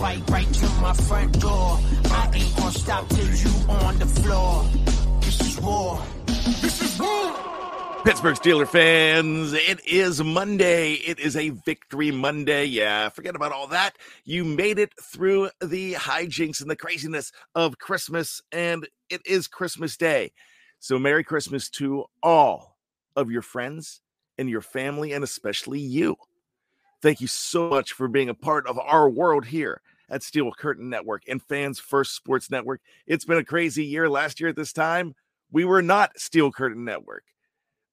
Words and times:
right 0.00 0.52
to 0.54 0.66
my 0.80 0.94
front 0.94 1.38
door. 1.40 1.78
I 2.06 2.30
ain't 2.34 2.56
gonna 2.56 2.72
stop 2.72 3.08
till 3.10 3.26
you 3.26 3.50
on 3.68 3.98
the 3.98 4.06
floor. 4.06 4.64
This 5.20 5.40
is 5.40 5.60
war. 5.60 6.02
This 6.26 6.80
is 6.82 6.98
war. 6.98 7.34
Pittsburgh 8.04 8.36
Steeler 8.36 8.66
fans, 8.66 9.52
it 9.52 9.86
is 9.86 10.24
Monday. 10.24 10.94
It 10.94 11.18
is 11.20 11.36
a 11.36 11.50
victory 11.50 12.10
Monday. 12.10 12.64
Yeah, 12.64 13.10
forget 13.10 13.36
about 13.36 13.52
all 13.52 13.66
that. 13.68 13.96
You 14.24 14.42
made 14.42 14.78
it 14.78 14.90
through 14.98 15.50
the 15.60 15.92
hijinks 15.94 16.62
and 16.62 16.70
the 16.70 16.76
craziness 16.76 17.30
of 17.54 17.78
Christmas, 17.78 18.40
and 18.52 18.88
it 19.10 19.20
is 19.26 19.48
Christmas 19.48 19.98
Day. 19.98 20.32
So, 20.78 20.98
Merry 20.98 21.24
Christmas 21.24 21.68
to 21.70 22.06
all 22.22 22.78
of 23.16 23.30
your 23.30 23.42
friends 23.42 24.00
and 24.38 24.48
your 24.48 24.62
family, 24.62 25.12
and 25.12 25.22
especially 25.22 25.80
you. 25.80 26.16
Thank 27.02 27.20
you 27.20 27.26
so 27.26 27.68
much 27.68 27.92
for 27.92 28.08
being 28.08 28.30
a 28.30 28.34
part 28.34 28.66
of 28.66 28.78
our 28.78 29.08
world 29.08 29.44
here 29.44 29.82
at 30.10 30.22
Steel 30.22 30.50
Curtain 30.52 30.90
Network 30.90 31.22
and 31.28 31.42
Fans 31.42 31.78
First 31.78 32.14
Sports 32.14 32.50
Network. 32.50 32.80
It's 33.06 33.24
been 33.24 33.38
a 33.38 33.44
crazy 33.44 33.84
year. 33.84 34.08
Last 34.08 34.40
year 34.40 34.50
at 34.50 34.56
this 34.56 34.72
time, 34.72 35.14
we 35.52 35.64
were 35.64 35.82
not 35.82 36.18
Steel 36.18 36.50
Curtain 36.50 36.84
Network 36.84 37.24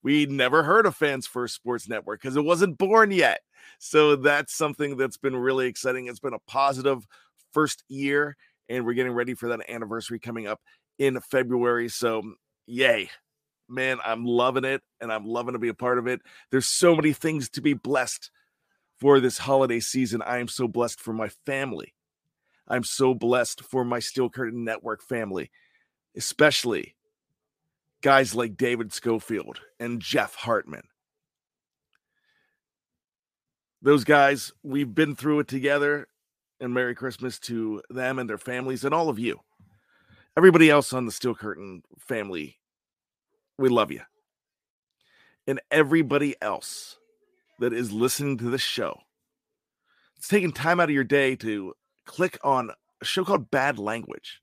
we 0.08 0.26
never 0.26 0.64
heard 0.64 0.86
of 0.86 0.96
Fans 0.96 1.28
First 1.28 1.56
Sports 1.56 1.90
Network 1.90 2.22
because 2.22 2.38
it 2.38 2.46
wasn't 2.46 2.78
born 2.78 3.12
yet. 3.12 3.42
So 3.80 4.16
that's 4.16 4.56
something 4.56 4.96
that's 4.96 5.18
been 5.18 5.36
really 5.36 5.68
exciting. 5.68 6.08
It's 6.08 6.22
been 6.22 6.34
a 6.34 6.40
positive 6.48 7.06
first 7.52 7.84
year, 7.90 8.38
and 8.70 8.86
we're 8.86 8.94
getting 8.94 9.12
ready 9.12 9.34
for 9.34 9.50
that 9.50 9.70
anniversary 9.70 10.18
coming 10.18 10.48
up 10.48 10.62
in 10.98 11.20
February. 11.20 11.90
So, 11.90 12.22
mm, 12.22 12.31
yay. 12.68 13.09
Man, 13.68 13.98
I'm 14.06 14.24
loving 14.24 14.64
it 14.64 14.81
and 15.02 15.12
I'm 15.12 15.26
loving 15.26 15.52
to 15.52 15.59
be 15.59 15.68
a 15.68 15.74
part 15.74 15.98
of 15.98 16.08
it. 16.08 16.22
There's 16.52 16.68
so 16.70 16.96
many 16.96 17.12
things 17.12 17.50
to 17.50 17.62
be 17.62 17.74
blessed 17.74 18.31
for 19.02 19.20
this 19.20 19.38
holiday 19.38 19.81
season. 19.81 20.22
I 20.22 20.38
am 20.38 20.48
so 20.48 20.70
blessed 20.70 21.02
for 21.02 21.12
my 21.12 21.28
family. 21.46 21.94
I'm 22.68 22.84
so 22.84 23.14
blessed 23.14 23.64
for 23.64 23.86
my 23.86 24.00
Steel 24.00 24.30
Curtain 24.30 24.64
Network 24.64 25.02
family, 25.02 25.52
especially 26.16 26.96
guys 28.02 28.36
like 28.36 28.58
David 28.58 28.94
Schofield 28.94 29.59
and 29.80 30.02
Jeff 30.02 30.36
Hartman. 30.36 30.84
Those 33.82 34.04
guys, 34.04 34.52
we've 34.64 34.94
been 34.94 35.16
through 35.16 35.40
it 35.40 35.48
together. 35.48 36.08
And 36.59 36.74
Merry 36.74 36.96
Christmas 36.96 37.38
to 37.42 37.84
them 37.92 38.18
and 38.18 38.28
their 38.28 38.40
families 38.40 38.84
and 38.84 38.92
all 38.92 39.09
of 39.09 39.20
you. 39.20 39.40
Everybody 40.36 40.72
else 40.72 40.92
on 40.92 41.06
the 41.06 41.12
Steel 41.12 41.36
Curtain 41.36 41.84
family, 42.00 42.58
we 43.59 43.70
love 43.70 43.92
you. 43.92 44.02
And 45.46 45.62
everybody 45.70 46.36
else 46.42 46.98
that 47.59 47.74
is 47.74 47.92
listening 47.92 48.40
to 48.40 48.50
this 48.50 48.62
show, 48.62 49.02
it's 50.16 50.28
taking 50.28 50.52
time 50.52 50.80
out 50.80 50.90
of 50.90 50.96
your 50.96 51.04
day 51.04 51.36
to 51.36 51.76
click 52.08 52.39
on 52.44 52.72
a 53.02 53.05
show 53.05 53.23
called 53.23 53.52
Bad 53.52 53.77
Language 53.77 54.41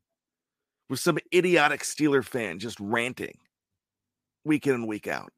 with 0.88 1.00
some 1.00 1.18
idiotic 1.34 1.80
Steeler 1.80 2.24
fan 2.24 2.58
just 2.58 2.78
ranting 2.78 3.38
week 4.44 4.66
in 4.66 4.74
and 4.74 4.86
week 4.86 5.08
out. 5.08 5.32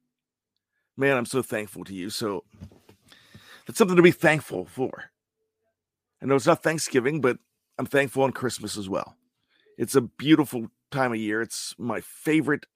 Man, 0.96 1.16
I'm 1.16 1.26
so 1.26 1.40
thankful 1.40 1.84
to 1.84 1.94
you. 1.94 2.10
So 2.10 2.44
that's 3.66 3.78
something 3.78 3.96
to 3.96 4.02
be 4.02 4.10
thankful 4.10 4.66
for. 4.66 5.04
I 6.22 6.26
know 6.26 6.34
it's 6.34 6.46
not 6.46 6.62
Thanksgiving, 6.62 7.20
but 7.20 7.38
I'm 7.78 7.86
thankful 7.86 8.24
on 8.24 8.32
Christmas 8.32 8.76
as 8.76 8.88
well. 8.88 9.16
It's 9.78 9.94
a 9.94 10.00
beautiful 10.00 10.68
time 10.90 11.12
of 11.12 11.18
year. 11.18 11.42
It's 11.42 11.74
my 11.78 12.00
favorite 12.00 12.66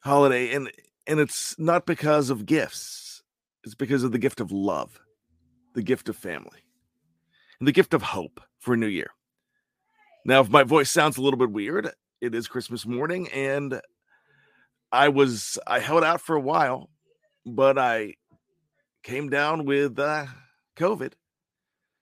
holiday 0.00 0.54
and 0.54 0.70
and 1.06 1.20
it's 1.20 1.58
not 1.58 1.86
because 1.86 2.30
of 2.30 2.46
gifts. 2.46 3.22
It's 3.64 3.74
because 3.74 4.04
of 4.04 4.12
the 4.12 4.18
gift 4.18 4.40
of 4.40 4.52
love, 4.52 5.00
the 5.74 5.82
gift 5.82 6.08
of 6.08 6.16
family, 6.16 6.60
and 7.60 7.68
the 7.68 7.72
gift 7.72 7.94
of 7.94 8.02
hope 8.02 8.40
for 8.58 8.74
a 8.74 8.76
new 8.76 8.86
year. 8.86 9.10
Now, 10.24 10.40
if 10.40 10.50
my 10.50 10.62
voice 10.62 10.90
sounds 10.90 11.16
a 11.16 11.22
little 11.22 11.38
bit 11.38 11.50
weird, 11.50 11.90
it 12.20 12.34
is 12.34 12.48
Christmas 12.48 12.84
morning 12.84 13.28
and 13.28 13.80
I 14.90 15.08
was 15.08 15.58
I 15.66 15.80
held 15.80 16.04
out 16.04 16.20
for 16.20 16.34
a 16.36 16.40
while, 16.40 16.90
but 17.44 17.78
I 17.78 18.14
came 19.02 19.28
down 19.28 19.64
with 19.64 19.98
uh, 19.98 20.26
COVID. 20.76 21.12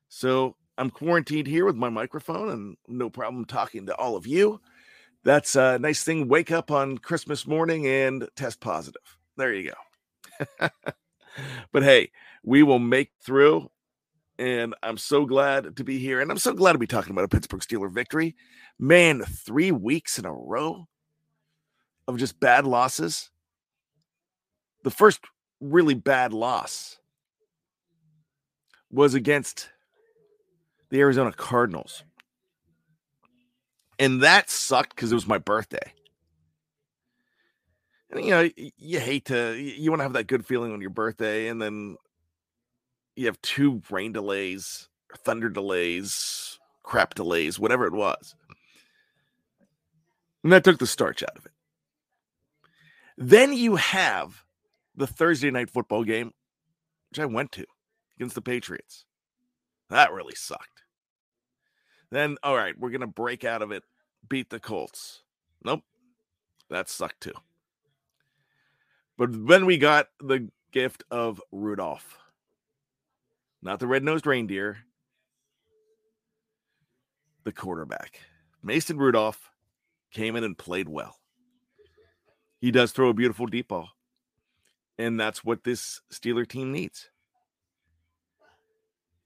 So 0.09 0.57
I'm 0.79 0.91
quarantined 0.91 1.47
here 1.47 1.65
with 1.65 1.77
my 1.77 1.89
microphone 1.89 2.51
and 2.51 2.77
no 2.89 3.11
problem 3.11 3.45
talking 3.45 3.87
to 3.87 3.95
all 3.97 4.17
of 4.17 4.27
you. 4.27 4.61
That's 5.25 5.57
a 5.57 5.79
nice 5.79 6.05
thing. 6.05 6.29
Wake 6.29 6.53
up 6.53 6.71
on 6.71 6.99
Christmas 6.99 7.47
morning 7.47 7.87
and 7.87 8.29
test 8.37 8.61
positive. 8.61 9.03
There 9.37 9.53
you 9.53 9.73
go. 10.61 10.69
but 11.73 11.83
hey, 11.83 12.11
we 12.45 12.63
will 12.63 12.79
make 12.79 13.11
through. 13.23 13.71
And 14.39 14.75
I'm 14.83 14.99
so 14.99 15.25
glad 15.25 15.77
to 15.77 15.85
be 15.85 15.99
here. 15.99 16.21
And 16.21 16.31
I'm 16.31 16.39
so 16.39 16.53
glad 16.53 16.73
to 16.73 16.79
be 16.79 16.87
talking 16.87 17.13
about 17.13 17.25
a 17.25 17.29
Pittsburgh 17.29 17.61
Steeler 17.61 17.93
victory. 17.93 18.37
Man, 18.79 19.23
three 19.23 19.73
weeks 19.73 20.19
in 20.19 20.27
a 20.27 20.33
row 20.33 20.87
of 22.07 22.19
just 22.19 22.39
bad 22.39 22.67
losses. 22.67 23.31
The 24.85 24.91
first 24.91 25.21
really 25.61 25.95
bad 25.95 26.33
loss 26.33 26.99
was 28.91 29.15
against 29.15 29.71
the 30.91 31.01
Arizona 31.01 31.33
Cardinals. 31.33 32.05
And 33.99 34.23
that 34.23 34.51
sucked 34.51 34.95
because 34.95 35.11
it 35.11 35.17
was 35.17 35.27
my 35.27 35.39
birthday. 35.39 35.93
And 38.11 38.25
you 38.25 38.31
know, 38.31 38.49
you 38.57 39.01
hate 39.01 39.25
to 39.27 39.55
you 39.57 39.91
want 39.91 40.01
to 40.01 40.05
have 40.05 40.13
that 40.13 40.29
good 40.29 40.47
feeling 40.47 40.73
on 40.73 40.81
your 40.81 40.91
birthday, 40.91 41.49
and 41.49 41.61
then 41.61 41.97
you 43.17 43.27
have 43.27 43.41
two 43.43 43.83
rain 43.91 44.13
delays, 44.13 44.89
thunder 45.25 45.49
delays, 45.49 46.59
crap 46.83 47.15
delays, 47.15 47.59
whatever 47.59 47.87
it 47.87 47.93
was. 47.93 48.35
And 50.45 50.53
that 50.53 50.63
took 50.63 50.79
the 50.79 50.87
starch 50.87 51.23
out 51.23 51.37
of 51.37 51.47
it. 51.47 51.53
Then 53.19 53.53
you 53.53 53.77
have 53.77 54.45
the 54.95 55.07
Thursday 55.07 55.51
night 55.51 55.71
football 55.71 56.05
game, 56.05 56.33
which 57.11 57.19
I 57.19 57.27
went 57.27 57.53
to 57.53 57.65
against 58.17 58.35
the 58.35 58.43
Patriots. 58.43 59.05
That 59.91 60.13
really 60.13 60.35
sucked. 60.35 60.83
Then, 62.11 62.37
all 62.43 62.57
right, 62.57 62.79
we're 62.79 62.91
going 62.91 63.01
to 63.01 63.07
break 63.07 63.45
out 63.45 63.63
of 63.63 63.73
it, 63.73 63.83
beat 64.29 64.51
the 64.51 64.61
Colts. 64.61 65.23
Nope, 65.65 65.83
that 66.71 66.89
sucked 66.89 67.21
too. 67.23 67.33
But 69.19 69.31
then 69.49 69.67
we 69.67 69.79
got 69.79 70.09
the 70.21 70.49
gift 70.71 71.03
of 71.11 71.41
Rudolph, 71.51 72.19
not 73.63 73.81
the 73.81 73.87
red 73.87 74.03
nosed 74.03 74.27
reindeer, 74.27 74.79
the 77.45 77.53
quarterback. 77.53 78.21
Mason 78.63 78.99
Rudolph 78.99 79.51
came 80.13 80.37
in 80.37 80.45
and 80.45 80.57
played 80.57 80.89
well 80.89 81.17
he 82.61 82.71
does 82.71 82.93
throw 82.93 83.09
a 83.09 83.15
beautiful 83.15 83.47
deep 83.47 83.69
ball. 83.69 83.91
And 84.99 85.21
that's 85.21 85.45
what 85.45 85.65
this 85.65 86.01
Steeler 86.13 86.49
team 86.49 86.73
needs. 86.73 87.11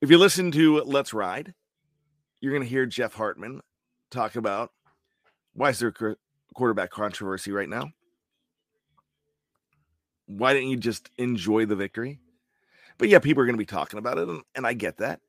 If 0.00 0.10
you 0.10 0.18
listen 0.18 0.50
to 0.52 0.82
Let's 0.82 1.14
Ride, 1.14 1.54
you're 2.41 2.52
going 2.52 2.64
to 2.64 2.68
hear 2.68 2.86
Jeff 2.86 3.14
Hartman 3.14 3.60
talk 4.10 4.34
about 4.36 4.72
why 5.52 5.70
is 5.70 5.78
there 5.78 5.94
quarterback 6.54 6.91
controversy 6.91 7.52
right 7.52 7.68
now? 7.68 7.91
Why 10.26 10.54
didn't 10.54 10.71
you 10.71 10.76
just 10.76 11.10
enjoy 11.18 11.66
the 11.66 11.76
victory? 11.76 12.21
But 13.00 13.08
yeah, 13.08 13.18
people 13.18 13.42
are 13.42 13.47
going 13.47 13.56
to 13.56 13.58
be 13.58 13.64
talking 13.64 13.98
about 13.98 14.18
it, 14.18 14.28
and, 14.28 14.42
and 14.54 14.66
I 14.66 14.74
get 14.74 14.98
that. 14.98 15.20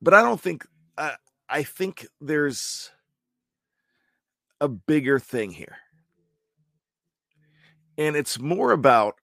But 0.00 0.14
I 0.14 0.22
don't 0.22 0.40
think, 0.40 0.66
uh, 0.96 1.12
I 1.50 1.64
think 1.64 2.06
there's 2.18 2.90
a 4.62 4.68
bigger 4.68 5.18
thing 5.18 5.50
here. 5.50 5.76
And 7.98 8.16
it's 8.16 8.38
more 8.40 8.72
about 8.72 9.16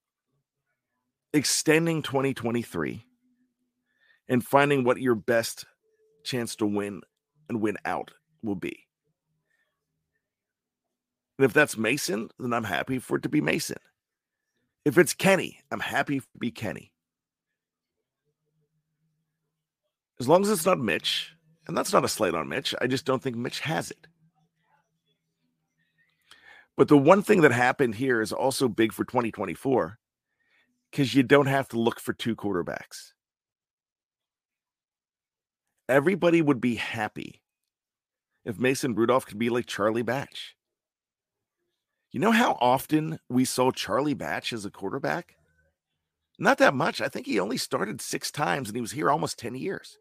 extending 1.34 2.04
2023 2.04 3.04
and 4.30 4.46
finding 4.46 4.84
what 4.84 5.02
your 5.02 5.16
best 5.16 5.66
chance 6.24 6.56
to 6.58 6.68
win 6.68 7.02
and 7.50 7.62
win 7.62 7.78
out 7.84 8.12
will 8.44 8.56
be. 8.56 8.86
And 11.40 11.46
if 11.46 11.54
that's 11.54 11.78
Mason, 11.78 12.30
then 12.38 12.54
I'm 12.54 12.64
happy 12.64 13.00
for 13.00 13.18
it 13.18 13.24
to 13.24 13.30
be 13.30 13.42
Mason. 13.42 13.78
If 14.84 14.98
it's 14.98 15.14
Kenny, 15.14 15.60
I'm 15.72 15.80
happy 15.80 16.20
to 16.20 16.26
be 16.40 16.52
Kenny. 16.52 16.92
As 20.20 20.28
long 20.28 20.42
as 20.42 20.50
it's 20.50 20.66
not 20.66 20.80
Mitch, 20.80 21.34
and 21.68 21.78
that's 21.78 21.94
not 21.94 22.06
a 22.06 22.08
slight 22.08 22.36
on 22.36 22.48
Mitch, 22.48 22.74
I 22.82 22.88
just 22.88 23.06
don't 23.06 23.22
think 23.22 23.36
Mitch 23.36 23.60
has 23.62 23.92
it. 23.92 24.08
But 26.78 26.88
the 26.88 26.98
one 26.98 27.22
thing 27.22 27.42
that 27.42 27.52
happened 27.52 27.96
here 27.96 28.22
is 28.22 28.32
also 28.32 28.68
big 28.68 28.94
for 28.94 29.04
2024 29.04 30.00
because 30.90 31.14
you 31.14 31.24
don't 31.24 31.48
have 31.48 31.68
to 31.70 31.80
look 31.80 32.00
for 32.00 32.14
two 32.14 32.36
quarterbacks. 32.36 33.14
Everybody 35.88 36.42
would 36.42 36.62
be 36.62 36.76
happy 36.76 37.42
if 38.46 38.60
Mason 38.60 38.96
Rudolph 38.96 39.26
could 39.26 39.40
be 39.40 39.50
like 39.50 39.66
Charlie 39.66 40.02
Batch. 40.02 40.56
You 42.12 42.20
know 42.20 42.32
how 42.32 42.58
often 42.60 43.20
we 43.30 43.46
saw 43.46 43.72
Charlie 43.72 44.14
Batch 44.14 44.52
as 44.52 44.66
a 44.66 44.72
quarterback? 44.72 45.38
Not 46.38 46.58
that 46.58 46.74
much. 46.74 47.00
I 47.00 47.08
think 47.08 47.26
he 47.26 47.40
only 47.40 47.58
started 47.58 48.02
six 48.02 48.32
times 48.32 48.68
and 48.68 48.76
he 48.76 48.82
was 48.82 48.92
here 48.92 49.10
almost 49.10 49.40
10 49.40 49.56
years. 49.56 49.98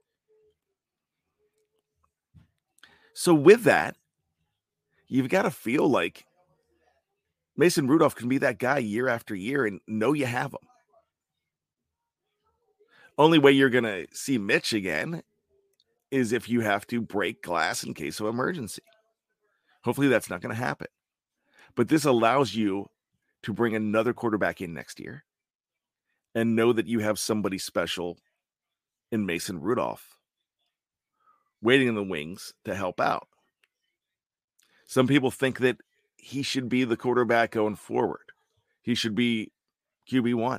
So, 3.15 3.35
with 3.35 3.65
that, 3.65 3.97
you've 5.07 5.29
got 5.29 5.43
to 5.43 5.51
feel 5.51 5.89
like 5.89 6.25
Mason 7.57 7.87
Rudolph 7.87 8.15
can 8.15 8.29
be 8.29 8.39
that 8.39 8.59
guy 8.59 8.79
year 8.79 9.09
after 9.09 9.35
year 9.35 9.67
and 9.67 9.81
know 9.87 10.13
you 10.13 10.27
have 10.27 10.53
him. 10.53 10.67
Only 13.19 13.39
way 13.39 13.53
you're 13.53 13.69
going 13.69 13.85
to 13.85 14.07
see 14.13 14.39
Mitch 14.39 14.73
again 14.73 15.23
is 16.11 16.33
if 16.33 16.49
you 16.49 16.63
have 16.63 16.87
to 16.87 17.03
break 17.03 17.43
glass 17.43 17.85
in 17.85 17.93
case 17.93 18.19
of 18.19 18.27
emergency. 18.27 18.83
Hopefully, 19.85 20.09
that's 20.09 20.31
not 20.31 20.41
going 20.41 20.55
to 20.55 20.61
happen. 20.61 20.87
But 21.81 21.89
this 21.89 22.05
allows 22.05 22.55
you 22.55 22.91
to 23.43 23.55
bring 23.55 23.75
another 23.75 24.13
quarterback 24.13 24.61
in 24.61 24.75
next 24.75 25.01
year 25.01 25.25
and 26.35 26.55
know 26.55 26.75
that 26.75 26.87
you 26.87 26.99
have 26.99 27.19
somebody 27.19 27.57
special 27.57 28.19
in 29.11 29.25
Mason 29.25 29.59
Rudolph 29.59 30.19
waiting 31.63 31.89
in 31.89 31.95
the 31.95 32.03
wings 32.03 32.53
to 32.67 32.75
help 32.75 33.01
out. 33.01 33.29
Some 34.89 35.07
people 35.07 35.31
think 35.31 35.61
that 35.61 35.79
he 36.19 36.43
should 36.43 36.69
be 36.69 36.85
the 36.85 36.99
quarterback 36.99 37.53
going 37.53 37.77
forward. 37.77 38.31
He 38.83 38.95
should 38.95 39.15
be 39.15 39.51
QB1. 40.13 40.59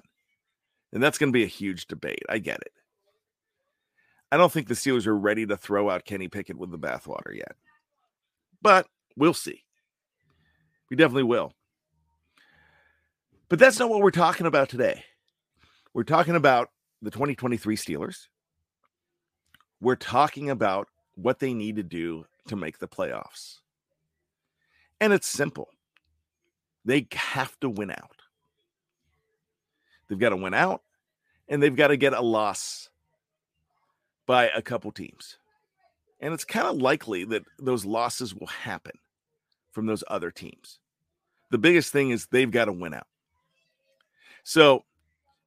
And 0.91 1.03
that's 1.03 1.19
going 1.19 1.31
to 1.31 1.38
be 1.38 1.44
a 1.44 1.47
huge 1.47 1.85
debate. 1.85 2.24
I 2.29 2.39
get 2.39 2.62
it. 2.62 2.74
I 4.31 4.38
don't 4.38 4.51
think 4.51 4.69
the 4.69 4.74
Steelers 4.74 5.06
are 5.06 5.15
ready 5.15 5.45
to 5.45 5.56
throw 5.56 5.88
out 5.88 6.03
Kenny 6.03 6.29
Pickett 6.29 6.57
with 6.57 6.71
the 6.71 6.79
bathwater 6.79 7.35
yet. 7.35 7.56
But 8.59 8.88
we'll 9.15 9.35
see. 9.35 9.65
We 10.91 10.97
definitely 10.97 11.23
will. 11.23 11.53
But 13.47 13.59
that's 13.59 13.79
not 13.79 13.89
what 13.89 14.01
we're 14.01 14.11
talking 14.11 14.45
about 14.45 14.67
today. 14.67 15.05
We're 15.93 16.03
talking 16.03 16.35
about 16.35 16.69
the 17.01 17.09
2023 17.09 17.77
Steelers. 17.77 18.27
We're 19.79 19.95
talking 19.95 20.49
about 20.49 20.89
what 21.15 21.39
they 21.39 21.53
need 21.53 21.77
to 21.77 21.83
do 21.83 22.25
to 22.49 22.57
make 22.57 22.79
the 22.79 22.89
playoffs. 22.89 23.59
And 24.99 25.13
it's 25.13 25.27
simple. 25.27 25.69
They 26.83 27.07
have 27.13 27.57
to 27.61 27.69
win 27.69 27.91
out. 27.91 28.21
They've 30.09 30.19
got 30.19 30.29
to 30.29 30.35
win 30.35 30.53
out 30.53 30.81
and 31.47 31.63
they've 31.63 31.75
got 31.75 31.88
to 31.88 31.97
get 31.97 32.11
a 32.11 32.21
loss 32.21 32.89
by 34.25 34.49
a 34.49 34.61
couple 34.61 34.91
teams. 34.91 35.38
And 36.19 36.33
it's 36.33 36.43
kind 36.43 36.67
of 36.67 36.81
likely 36.81 37.23
that 37.25 37.43
those 37.59 37.85
losses 37.85 38.35
will 38.35 38.47
happen 38.47 38.99
from 39.71 39.85
those 39.85 40.03
other 40.09 40.31
teams. 40.31 40.79
The 41.51 41.57
biggest 41.57 41.92
thing 41.92 42.09
is 42.09 42.25
they've 42.27 42.50
got 42.50 42.65
to 42.65 42.74
win 42.74 42.94
out. 42.94 43.07
So 44.44 44.86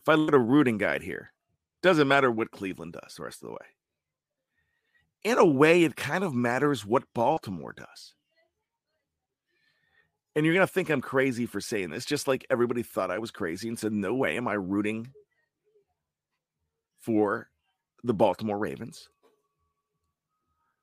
if 0.03 0.09
I 0.09 0.15
look 0.15 0.29
at 0.29 0.35
a 0.35 0.39
rooting 0.39 0.79
guide 0.79 1.03
here, 1.03 1.33
doesn't 1.83 2.09
matter 2.09 2.31
what 2.31 2.51
Cleveland 2.51 2.93
does 2.93 3.17
the 3.17 3.25
rest 3.25 3.43
of 3.43 3.49
the 3.49 3.53
way. 3.53 3.67
In 5.25 5.39
a 5.39 5.45
way, 5.45 5.83
it 5.85 5.97
kind 5.97 6.23
of 6.23 6.35
matters 6.35 6.85
what 6.85 7.05
Baltimore 7.15 7.75
does. 7.75 8.15
And 10.37 10.45
you're 10.45 10.55
going 10.55 10.67
to 10.67 10.73
think 10.73 10.91
I'm 10.91 11.01
crazy 11.01 11.47
for 11.47 11.61
saying 11.61 11.91
this, 11.91 12.05
just 12.05 12.29
like 12.29 12.47
everybody 12.51 12.83
thought 12.83 13.11
I 13.11 13.19
was 13.19 13.31
crazy 13.31 13.69
and 13.69 13.79
said, 13.79 13.93
no 13.93 14.15
way 14.15 14.37
am 14.37 14.47
I 14.47 14.55
rooting 14.55 15.13
for 17.01 17.49
the 18.03 18.15
Baltimore 18.15 18.59
Ravens. 18.59 19.09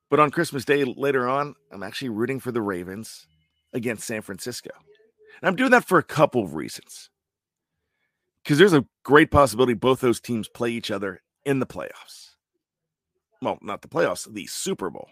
But 0.10 0.20
on 0.20 0.32
Christmas 0.32 0.66
Day 0.66 0.84
later 0.84 1.28
on, 1.28 1.56
I'm 1.72 1.84
actually 1.84 2.10
rooting 2.10 2.40
for 2.40 2.52
the 2.52 2.62
Ravens 2.62 3.28
against 3.74 4.08
San 4.08 4.22
Francisco. 4.22 4.72
And 5.42 5.50
I'm 5.50 5.56
doing 5.56 5.72
that 5.72 5.88
for 5.88 5.98
a 5.98 6.04
couple 6.04 6.44
of 6.44 6.56
reasons 6.56 7.10
because 8.44 8.58
there's 8.58 8.74
a 8.74 8.86
great 9.04 9.32
possibility 9.32 9.74
both 9.74 10.02
those 10.02 10.20
teams 10.20 10.48
play 10.48 10.72
each 10.72 10.92
other 10.92 11.22
in 11.46 11.60
the 11.60 11.66
playoffs. 11.66 12.32
Well, 13.42 13.58
not 13.62 13.82
the 13.82 13.88
playoffs, 13.88 14.32
the 14.32 14.46
Super 14.48 14.90
Bowl. 14.90 15.10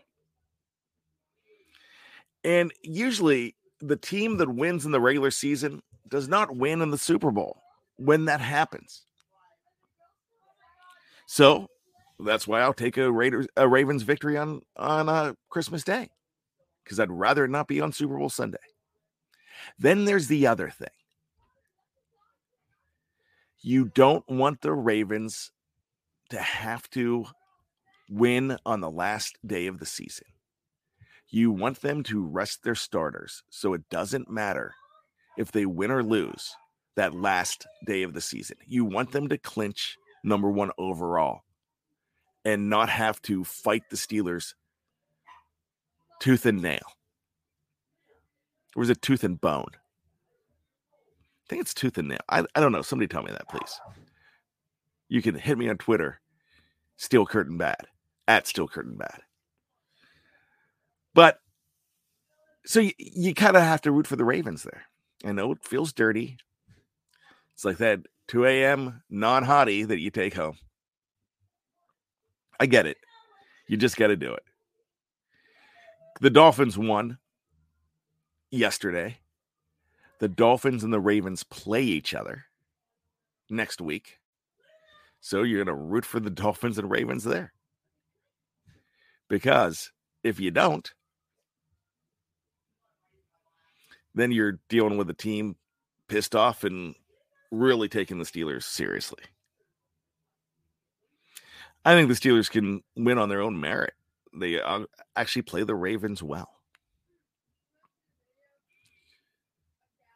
And 2.43 2.71
usually 2.81 3.55
the 3.79 3.95
team 3.95 4.37
that 4.37 4.49
wins 4.49 4.85
in 4.85 4.91
the 4.91 5.01
regular 5.01 5.31
season 5.31 5.81
does 6.07 6.27
not 6.27 6.55
win 6.55 6.81
in 6.81 6.91
the 6.91 6.97
Super 6.97 7.31
Bowl 7.31 7.61
when 7.97 8.25
that 8.25 8.41
happens. 8.41 9.05
So 11.27 11.67
that's 12.19 12.47
why 12.47 12.61
I'll 12.61 12.73
take 12.73 12.97
a 12.97 13.11
Raiders 13.11 13.47
a 13.55 13.67
Ravens 13.67 14.03
victory 14.03 14.37
on 14.37 14.61
on 14.75 15.09
uh, 15.09 15.33
Christmas 15.49 15.83
Day 15.83 16.09
because 16.83 16.99
I'd 16.99 17.11
rather 17.11 17.47
not 17.47 17.67
be 17.67 17.81
on 17.81 17.91
Super 17.91 18.17
Bowl 18.17 18.29
Sunday. 18.29 18.57
Then 19.77 20.05
there's 20.05 20.27
the 20.27 20.47
other 20.47 20.69
thing. 20.69 20.87
You 23.61 23.85
don't 23.85 24.27
want 24.29 24.61
the 24.61 24.73
Ravens 24.73 25.51
to 26.29 26.39
have 26.39 26.89
to 26.91 27.25
win 28.09 28.57
on 28.65 28.81
the 28.81 28.89
last 28.89 29.37
day 29.45 29.67
of 29.67 29.79
the 29.79 29.85
season. 29.85 30.27
You 31.27 31.51
want 31.51 31.81
them 31.81 32.03
to 32.03 32.25
rest 32.25 32.63
their 32.63 32.75
starters 32.75 33.43
so 33.49 33.73
it 33.73 33.89
doesn't 33.89 34.29
matter 34.29 34.73
if 35.37 35.51
they 35.51 35.65
win 35.65 35.91
or 35.91 36.03
lose 36.03 36.55
that 36.95 37.13
last 37.13 37.67
day 37.85 38.03
of 38.03 38.13
the 38.13 38.21
season. 38.21 38.57
You 38.65 38.83
want 38.85 39.11
them 39.11 39.29
to 39.29 39.37
clinch 39.37 39.97
number 40.23 40.49
one 40.49 40.71
overall 40.77 41.41
and 42.43 42.69
not 42.69 42.89
have 42.89 43.21
to 43.23 43.43
fight 43.43 43.83
the 43.89 43.95
Steelers 43.95 44.53
tooth 46.19 46.45
and 46.45 46.61
nail. 46.61 46.98
Or 48.75 48.83
is 48.83 48.89
it 48.89 49.01
tooth 49.01 49.23
and 49.23 49.39
bone? 49.39 49.71
I 49.73 51.49
think 51.49 51.61
it's 51.61 51.73
tooth 51.73 51.97
and 51.97 52.09
nail. 52.09 52.19
I, 52.29 52.45
I 52.55 52.59
don't 52.59 52.71
know. 52.71 52.81
Somebody 52.81 53.07
tell 53.07 53.23
me 53.23 53.31
that, 53.31 53.49
please. 53.49 53.79
You 55.07 55.21
can 55.21 55.35
hit 55.35 55.57
me 55.57 55.67
on 55.69 55.77
Twitter, 55.77 56.21
Steel 56.97 57.25
Curtain 57.25 57.57
Bad, 57.57 57.87
at 58.27 58.45
Steel 58.45 58.67
Curtain 58.67 58.95
Bad. 58.95 59.21
But 61.15 61.39
so 62.65 62.79
you, 62.81 62.91
you 62.97 63.33
kind 63.33 63.57
of 63.57 63.63
have 63.63 63.81
to 63.81 63.91
root 63.91 64.05
for 64.05 64.15
the 64.15 64.25
Ravens 64.25 64.63
there. 64.63 64.83
I 65.25 65.31
know 65.31 65.51
it 65.51 65.63
feels 65.63 65.91
dirty. 65.91 66.37
It's 67.55 67.65
like 67.65 67.77
that 67.77 68.01
2 68.27 68.45
a.m. 68.45 69.01
non 69.09 69.43
hottie 69.43 69.87
that 69.87 69.99
you 69.99 70.11
take 70.11 70.35
home. 70.35 70.57
I 72.59 72.67
get 72.67 72.85
it. 72.85 72.97
You 73.67 73.77
just 73.77 73.97
got 73.97 74.07
to 74.07 74.15
do 74.15 74.33
it. 74.33 74.43
The 76.21 76.29
Dolphins 76.29 76.77
won 76.77 77.17
yesterday. 78.51 79.19
The 80.19 80.27
Dolphins 80.27 80.83
and 80.83 80.91
the 80.91 80.99
Ravens 80.99 81.43
play 81.43 81.83
each 81.83 82.13
other 82.13 82.45
next 83.49 83.79
week. 83.79 84.19
So 85.21 85.43
you're 85.43 85.63
going 85.63 85.75
to 85.75 85.83
root 85.83 86.05
for 86.05 86.19
the 86.19 86.29
Dolphins 86.29 86.77
and 86.77 86.89
Ravens 86.89 87.23
there. 87.23 87.53
Because 89.29 89.91
if 90.23 90.39
you 90.39 90.51
don't, 90.51 90.91
then 94.15 94.31
you're 94.31 94.59
dealing 94.69 94.97
with 94.97 95.09
a 95.09 95.13
team 95.13 95.55
pissed 96.07 96.35
off 96.35 96.63
and 96.63 96.95
really 97.51 97.87
taking 97.87 98.17
the 98.17 98.25
Steelers 98.25 98.63
seriously. 98.63 99.23
I 101.85 101.93
think 101.93 102.09
the 102.09 102.15
Steelers 102.15 102.49
can 102.49 102.83
win 102.95 103.17
on 103.17 103.29
their 103.29 103.41
own 103.41 103.59
merit. 103.59 103.93
They 104.33 104.59
uh, 104.59 104.81
actually 105.15 105.43
play 105.43 105.63
the 105.63 105.75
Ravens 105.75 106.21
well. 106.21 106.58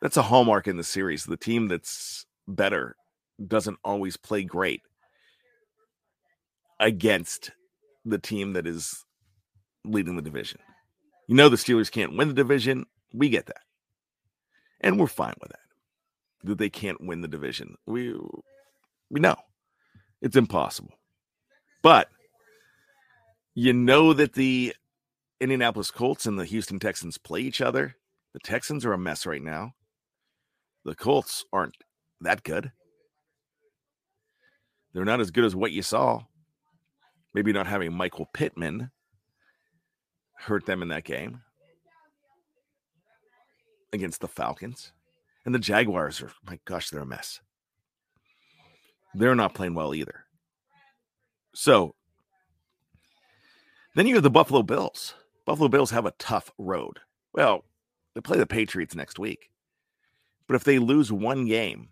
That's 0.04 0.18
a 0.18 0.22
hallmark 0.22 0.68
in 0.68 0.76
the 0.76 0.84
series. 0.84 1.24
The 1.24 1.38
team 1.38 1.70
that's 1.70 2.26
better 2.46 2.98
doesn't 3.48 3.80
always 3.86 4.18
play 4.18 4.44
great 4.44 4.82
against 6.78 7.52
the 8.04 8.20
team 8.20 8.52
that 8.52 8.68
is 8.68 9.06
leading 9.86 10.18
the 10.18 10.22
division. 10.22 10.60
You 11.30 11.36
know 11.36 11.48
the 11.48 11.56
Steelers 11.56 11.90
can't 11.90 12.18
win 12.18 12.28
the 12.28 12.34
division. 12.34 12.86
We 13.14 13.30
get 13.30 13.46
that. 13.46 13.62
And 14.82 15.00
we're 15.00 15.08
fine 15.08 15.36
with 15.40 15.52
that. 15.52 16.50
That 16.50 16.58
they 16.58 16.70
can't 16.70 17.00
win 17.00 17.22
the 17.22 17.30
division. 17.30 17.76
We 17.88 18.14
we 19.10 19.22
know. 19.22 19.38
It's 20.22 20.36
impossible. 20.36 20.96
But 21.82 22.10
you 23.56 23.72
know 23.72 24.12
that 24.12 24.34
the 24.34 24.76
Indianapolis 25.40 25.92
Colts 25.92 26.26
and 26.26 26.38
the 26.38 26.44
Houston 26.44 26.80
Texans 26.80 27.18
play 27.18 27.40
each 27.40 27.62
other. 27.62 27.96
The 28.34 28.42
Texans 28.42 28.86
are 28.86 28.92
a 28.92 28.98
mess 28.98 29.26
right 29.26 29.42
now. 29.42 29.76
The 30.86 30.96
Colts 30.96 31.46
aren't 31.54 31.78
that 32.22 32.44
good. 32.44 32.72
They're 34.94 35.06
not 35.06 35.22
as 35.22 35.32
good 35.32 35.46
as 35.46 35.56
what 35.56 35.72
you 35.72 35.82
saw. 35.82 36.24
Maybe 37.34 37.52
not 37.52 37.68
having 37.68 37.94
Michael 37.94 38.30
Pittman 38.34 38.92
hurt 40.38 40.66
them 40.66 40.82
in 40.82 40.90
that 40.90 41.04
game 41.04 41.42
against 43.92 44.22
the 44.22 44.28
Falcons. 44.28 44.92
And 45.46 45.54
the 45.54 45.60
Jaguars 45.60 46.22
are, 46.22 46.32
my 46.46 46.60
gosh, 46.66 46.90
they're 46.90 47.02
a 47.02 47.06
mess. 47.06 47.42
They're 49.14 49.36
not 49.36 49.54
playing 49.54 49.74
well 49.74 49.94
either. 49.96 50.26
So 51.56 51.96
then 53.96 54.08
you 54.08 54.16
have 54.16 54.24
the 54.24 54.30
Buffalo 54.30 54.64
Bills. 54.64 55.16
Buffalo 55.46 55.70
Bills 55.70 55.92
have 55.92 56.06
a 56.06 56.14
tough 56.18 56.52
road. 56.58 57.00
Well, 57.34 57.64
they 58.14 58.22
play 58.22 58.38
the 58.38 58.46
Patriots 58.46 58.96
next 58.96 59.20
week. 59.20 59.50
But 60.48 60.56
if 60.56 60.64
they 60.64 60.80
lose 60.80 61.12
one 61.12 61.46
game 61.46 61.90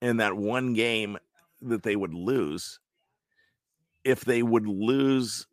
and 0.00 0.20
that 0.20 0.36
one 0.36 0.74
game 0.74 1.18
that 1.62 1.82
they 1.82 1.96
would 1.96 2.14
lose 2.14 2.80
if 4.04 4.24
they 4.24 4.42
would 4.42 4.66
lose 4.66 5.46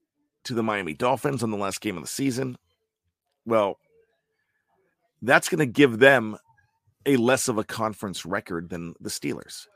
to 0.44 0.54
the 0.54 0.64
Miami 0.64 0.94
Dolphins 0.94 1.42
on 1.42 1.52
the 1.52 1.58
last 1.58 1.82
game 1.82 1.98
of 1.98 2.04
the 2.04 2.10
season. 2.10 2.58
Well, 3.46 3.80
that's 5.22 5.50
going 5.50 5.60
to 5.60 5.66
give 5.66 6.00
them 6.00 6.38
a 7.06 7.16
less 7.16 7.48
of 7.48 7.58
a 7.58 7.64
conference 7.64 8.26
record 8.26 8.70
than 8.70 8.94
the 9.00 9.10
Steelers. 9.10 9.68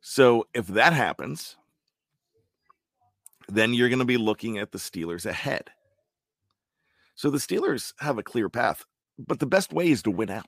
So 0.00 0.46
if 0.54 0.66
that 0.68 0.92
happens, 0.92 1.56
then 3.48 3.72
you're 3.72 3.88
going 3.88 3.98
to 3.98 4.04
be 4.04 4.16
looking 4.16 4.58
at 4.58 4.72
the 4.72 4.78
Steelers 4.78 5.26
ahead. 5.26 5.70
So 7.14 7.30
the 7.30 7.38
Steelers 7.38 7.92
have 7.98 8.18
a 8.18 8.22
clear 8.22 8.48
path, 8.48 8.84
but 9.18 9.40
the 9.40 9.46
best 9.46 9.72
way 9.72 9.88
is 9.88 10.02
to 10.02 10.10
win 10.10 10.30
out. 10.30 10.46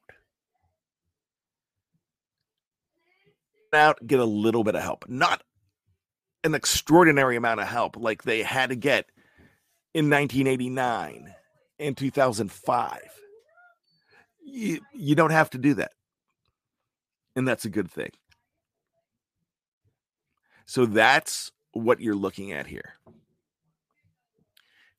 Out, 3.72 4.04
get 4.06 4.18
a 4.18 4.24
little 4.24 4.64
bit 4.64 4.74
of 4.74 4.82
help, 4.82 5.08
not 5.08 5.42
an 6.42 6.54
extraordinary 6.54 7.36
amount 7.36 7.60
of 7.60 7.68
help 7.68 7.96
like 7.96 8.22
they 8.22 8.42
had 8.42 8.70
to 8.70 8.76
get 8.76 9.06
in 9.94 10.10
1989 10.10 11.34
and 11.78 11.96
2005. 11.96 13.00
You, 14.42 14.80
you 14.92 15.14
don't 15.14 15.30
have 15.30 15.50
to 15.50 15.58
do 15.58 15.74
that. 15.74 15.92
And 17.36 17.46
that's 17.46 17.64
a 17.64 17.70
good 17.70 17.90
thing. 17.90 18.10
So 20.66 20.86
that's 20.86 21.52
what 21.72 22.00
you're 22.00 22.14
looking 22.14 22.52
at 22.52 22.66
here. 22.66 22.94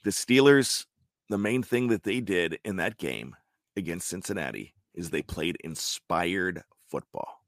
The 0.03 0.11
Steelers, 0.11 0.85
the 1.29 1.37
main 1.37 1.63
thing 1.63 1.87
that 1.89 2.03
they 2.03 2.21
did 2.21 2.59
in 2.63 2.77
that 2.77 2.97
game 2.97 3.35
against 3.75 4.07
Cincinnati 4.07 4.73
is 4.93 5.09
they 5.09 5.21
played 5.21 5.57
inspired 5.63 6.63
football. 6.89 7.41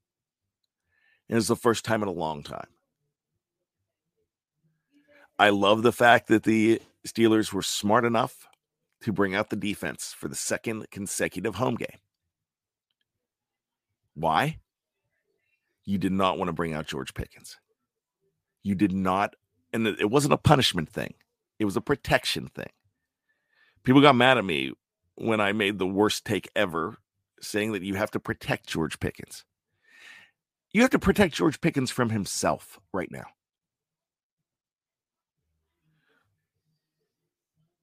And 1.29 1.37
it's 1.37 1.47
the 1.47 1.55
first 1.55 1.85
time 1.85 2.01
in 2.01 2.07
a 2.07 2.13
long 2.13 2.43
time. 2.43 2.67
I 5.39 5.49
love 5.49 5.83
the 5.83 5.91
fact 5.91 6.27
that 6.27 6.43
the 6.43 6.81
Steelers 7.07 7.51
were 7.51 7.61
smart 7.61 8.05
enough 8.05 8.47
to 9.01 9.11
bring 9.11 9.35
out 9.35 9.49
the 9.49 9.55
defense 9.55 10.15
for 10.17 10.27
the 10.27 10.35
second 10.35 10.89
consecutive 10.91 11.55
home 11.55 11.75
game. 11.75 11.99
Why? 14.15 14.59
You 15.85 15.97
did 15.97 16.13
not 16.13 16.37
want 16.37 16.47
to 16.49 16.53
bring 16.53 16.73
out 16.73 16.87
George 16.87 17.13
Pickens. 17.13 17.59
You 18.61 18.75
did 18.75 18.93
not, 18.93 19.35
and 19.73 19.87
it 19.87 20.09
wasn't 20.09 20.33
a 20.33 20.37
punishment 20.37 20.89
thing, 20.89 21.15
it 21.59 21.65
was 21.65 21.75
a 21.75 21.81
protection 21.81 22.47
thing. 22.47 22.69
People 23.83 24.01
got 24.01 24.15
mad 24.15 24.37
at 24.37 24.45
me 24.45 24.71
when 25.15 25.39
I 25.39 25.51
made 25.53 25.79
the 25.79 25.88
worst 25.88 26.25
take 26.25 26.50
ever 26.55 26.98
saying 27.41 27.74
that 27.74 27.84
you 27.84 27.96
have 27.96 28.12
to 28.12 28.20
protect 28.20 28.67
George 28.67 29.00
Pickens. 29.00 29.46
You 30.72 30.82
have 30.82 30.91
to 30.91 31.00
protect 31.00 31.36
George 31.36 31.62
Pickens 31.62 31.91
from 31.91 32.10
himself 32.10 32.79
right 32.93 33.12
now. 33.12 33.25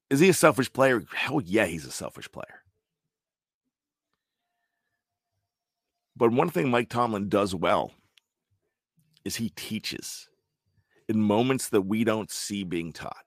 Is 0.09 0.19
he 0.19 0.29
a 0.29 0.35
selfish 0.35 0.73
player? 0.73 1.05
Hell 1.15 1.41
yeah, 1.41 1.67
he's 1.67 1.87
a 1.87 1.93
selfish 1.93 2.31
player. 2.33 2.65
But 6.17 6.33
one 6.33 6.51
thing 6.51 6.69
Mike 6.69 6.89
Tomlin 6.89 7.29
does 7.29 7.55
well 7.55 7.93
is 9.25 9.37
he 9.37 9.51
teaches 9.51 10.29
in 11.09 11.21
moments 11.21 11.69
that 11.69 11.83
we 11.83 12.03
don't 12.03 12.31
see 12.31 12.65
being 12.65 12.93
taught. 12.93 13.25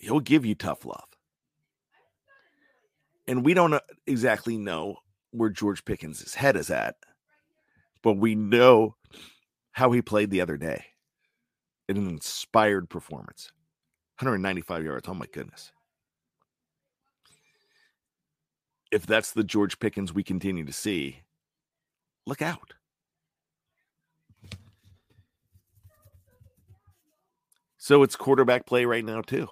He'll 0.00 0.20
give 0.20 0.46
you 0.46 0.54
tough 0.54 0.86
love. 0.86 1.04
And 3.28 3.44
we 3.44 3.52
don't 3.52 3.74
uh, 3.74 3.80
exactly 4.06 4.56
know 4.56 4.96
where 5.30 5.50
George 5.50 5.84
Pickens' 5.84 6.34
head 6.34 6.56
is 6.56 6.70
at, 6.70 6.96
but 8.02 8.14
we 8.14 8.34
know 8.34 8.96
how 9.72 9.92
he 9.92 10.00
played 10.00 10.30
the 10.30 10.40
other 10.40 10.56
day 10.56 10.84
in 11.88 11.98
an 11.98 12.08
inspired 12.08 12.88
performance. 12.88 13.52
195 14.18 14.84
yards. 14.84 15.06
Oh 15.06 15.14
my 15.14 15.26
goodness. 15.32 15.70
If 18.90 19.06
that's 19.06 19.32
the 19.32 19.44
George 19.44 19.78
Pickens 19.78 20.12
we 20.12 20.24
continue 20.24 20.64
to 20.64 20.72
see, 20.72 21.20
look 22.26 22.42
out. 22.42 22.72
So 27.76 28.02
it's 28.02 28.16
quarterback 28.16 28.66
play 28.66 28.84
right 28.86 29.04
now, 29.04 29.20
too. 29.20 29.48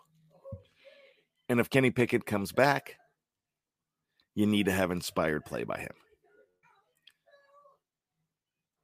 And 1.48 1.60
if 1.60 1.70
Kenny 1.70 1.90
Pickett 1.90 2.26
comes 2.26 2.52
back, 2.52 2.96
you 4.34 4.46
need 4.46 4.66
to 4.66 4.72
have 4.72 4.90
inspired 4.90 5.44
play 5.44 5.64
by 5.64 5.78
him. 5.78 5.92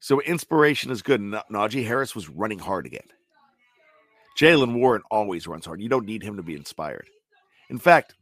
So 0.01 0.21
inspiration 0.21 0.91
is 0.91 1.03
good. 1.03 1.21
Najee 1.21 1.87
Harris 1.87 2.15
was 2.15 2.29
running 2.29 2.59
hard 2.59 2.87
again. 2.87 3.07
Jaylen 4.39 4.75
Warren 4.75 5.03
always 5.11 5.47
runs 5.47 5.65
hard. 5.65 5.81
You 5.81 5.89
don't 5.89 6.07
need 6.07 6.23
him 6.23 6.37
to 6.37 6.43
be 6.43 6.55
inspired. 6.55 7.09
In 7.71 7.79
fact, 7.79 8.15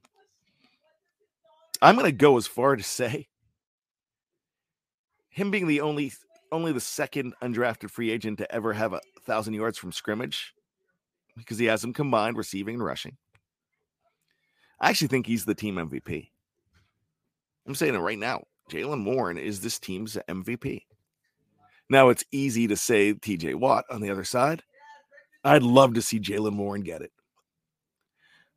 I'm 1.80 1.96
going 1.96 2.06
to 2.06 2.12
go 2.12 2.36
as 2.36 2.46
far 2.46 2.76
to 2.76 2.82
say 2.82 3.28
him 5.30 5.50
being 5.50 5.66
the 5.66 5.80
only 5.80 6.12
only 6.52 6.72
the 6.72 6.80
second 6.80 7.34
undrafted 7.42 7.90
free 7.90 8.10
agent 8.10 8.38
to 8.38 8.54
ever 8.54 8.74
have 8.74 8.92
a 8.92 9.00
thousand 9.24 9.54
yards 9.54 9.78
from 9.78 9.90
scrimmage 9.90 10.52
because 11.36 11.58
he 11.58 11.64
has 11.64 11.80
them 11.80 11.94
combined 11.94 12.36
receiving 12.36 12.74
and 12.74 12.84
rushing. 12.84 13.16
I 14.82 14.90
actually 14.90 15.08
think 15.08 15.26
he's 15.26 15.44
the 15.44 15.54
team 15.54 15.76
MVP. 15.76 16.28
I'm 17.66 17.74
saying 17.76 17.94
it 17.94 17.98
right 17.98 18.18
now. 18.18 18.42
Jaylen 18.68 19.04
Warren 19.04 19.38
is 19.38 19.60
this 19.60 19.78
team's 19.78 20.18
MVP. 20.28 20.82
Now 21.88 22.08
it's 22.08 22.24
easy 22.32 22.66
to 22.66 22.76
say 22.76 23.14
TJ 23.14 23.54
Watt 23.54 23.84
on 23.88 24.00
the 24.00 24.10
other 24.10 24.24
side. 24.24 24.62
I'd 25.44 25.62
love 25.62 25.94
to 25.94 26.02
see 26.02 26.18
Jaylen 26.18 26.56
Warren 26.56 26.82
get 26.82 27.00
it. 27.02 27.12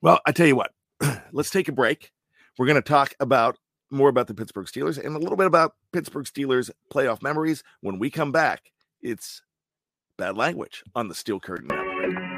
Well, 0.01 0.19
I 0.25 0.31
tell 0.31 0.47
you 0.47 0.55
what, 0.55 0.71
let's 1.31 1.51
take 1.51 1.67
a 1.67 1.71
break. 1.71 2.11
We're 2.57 2.67
going 2.67 2.75
to 2.75 2.81
talk 2.81 3.13
about 3.19 3.57
more 3.91 4.09
about 4.09 4.27
the 4.27 4.33
Pittsburgh 4.33 4.65
Steelers 4.65 5.03
and 5.03 5.15
a 5.15 5.19
little 5.19 5.37
bit 5.37 5.47
about 5.47 5.73
Pittsburgh 5.93 6.25
Steelers 6.25 6.71
playoff 6.91 7.21
memories. 7.21 7.63
When 7.81 7.99
we 7.99 8.09
come 8.09 8.31
back, 8.31 8.71
it's 9.01 9.41
bad 10.17 10.37
language 10.37 10.83
on 10.95 11.07
the 11.07 11.15
Steel 11.15 11.39
Curtain 11.39 11.67
Network. 11.67 12.34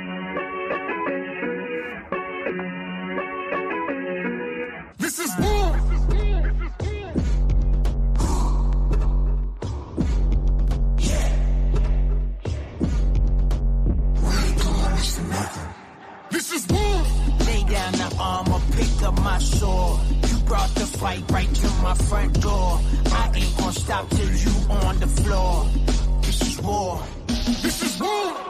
Down 17.77 17.91
the 17.93 18.15
armor, 18.19 18.59
pick 18.75 19.03
up 19.03 19.15
my 19.21 19.37
sword. 19.39 19.99
You 20.29 20.37
brought 20.49 20.69
the 20.79 20.87
fight 20.99 21.23
right 21.31 21.53
to 21.61 21.67
my 21.83 21.93
front 22.09 22.41
door. 22.41 22.79
I 23.21 23.23
ain't 23.35 23.57
gonna 23.57 23.71
stop 23.71 24.09
till 24.09 24.33
you 24.45 24.53
on 24.69 24.99
the 24.99 25.07
floor. 25.19 25.65
This 26.21 26.41
is 26.49 26.61
war. 26.61 27.03
This 27.63 27.77
is 27.83 27.99
war. 28.01 28.46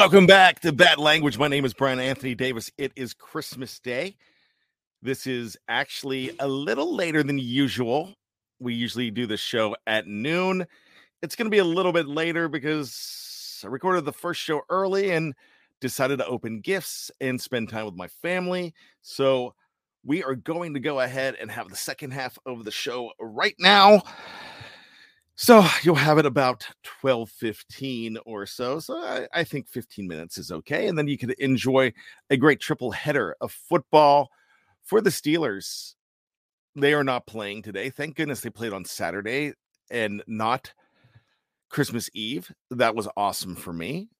Welcome 0.00 0.26
back 0.26 0.60
to 0.60 0.72
Bad 0.72 0.96
Language. 0.96 1.36
My 1.36 1.46
name 1.46 1.66
is 1.66 1.74
Bryan 1.74 2.00
Anthony 2.00 2.34
Davis. 2.34 2.70
It 2.78 2.90
is 2.96 3.12
Christmas 3.12 3.78
Day. 3.78 4.16
This 5.02 5.26
is 5.26 5.58
actually 5.68 6.30
a 6.40 6.48
little 6.48 6.96
later 6.96 7.22
than 7.22 7.38
usual. 7.38 8.14
We 8.60 8.72
usually 8.72 9.10
do 9.10 9.26
the 9.26 9.36
show 9.36 9.76
at 9.86 10.06
noon. 10.06 10.66
It's 11.20 11.36
going 11.36 11.44
to 11.44 11.50
be 11.50 11.58
a 11.58 11.64
little 11.64 11.92
bit 11.92 12.08
later 12.08 12.48
because 12.48 13.60
I 13.62 13.66
recorded 13.66 14.06
the 14.06 14.12
first 14.14 14.40
show 14.40 14.62
early 14.70 15.10
and 15.10 15.34
decided 15.82 16.16
to 16.20 16.26
open 16.26 16.60
gifts 16.60 17.10
and 17.20 17.38
spend 17.38 17.68
time 17.68 17.84
with 17.84 17.94
my 17.94 18.08
family. 18.08 18.72
So 19.02 19.54
we 20.02 20.24
are 20.24 20.34
going 20.34 20.72
to 20.72 20.80
go 20.80 21.00
ahead 21.00 21.36
and 21.38 21.50
have 21.50 21.68
the 21.68 21.76
second 21.76 22.12
half 22.12 22.38
of 22.46 22.64
the 22.64 22.70
show 22.70 23.12
right 23.20 23.54
now. 23.58 24.02
So 25.42 25.66
you'll 25.82 25.94
have 25.94 26.18
it 26.18 26.26
about 26.26 26.68
12 26.82 27.30
15 27.30 28.18
or 28.26 28.44
so. 28.44 28.78
So 28.78 28.98
I, 28.98 29.26
I 29.32 29.42
think 29.42 29.68
15 29.68 30.06
minutes 30.06 30.36
is 30.36 30.52
okay. 30.52 30.86
And 30.86 30.98
then 30.98 31.08
you 31.08 31.16
can 31.16 31.32
enjoy 31.38 31.94
a 32.28 32.36
great 32.36 32.60
triple 32.60 32.90
header 32.90 33.34
of 33.40 33.50
football 33.50 34.28
For 34.82 35.00
the 35.00 35.08
Steelers, 35.08 35.94
they 36.76 36.92
are 36.92 37.02
not 37.02 37.26
playing 37.26 37.62
today. 37.62 37.88
Thank 37.88 38.16
goodness 38.16 38.42
they 38.42 38.50
played 38.50 38.74
on 38.74 38.84
Saturday 38.84 39.54
and 39.90 40.22
not 40.26 40.74
Christmas 41.70 42.10
Eve. 42.12 42.52
That 42.70 42.94
was 42.94 43.08
awesome 43.16 43.56
for 43.56 43.72
me. 43.72 44.10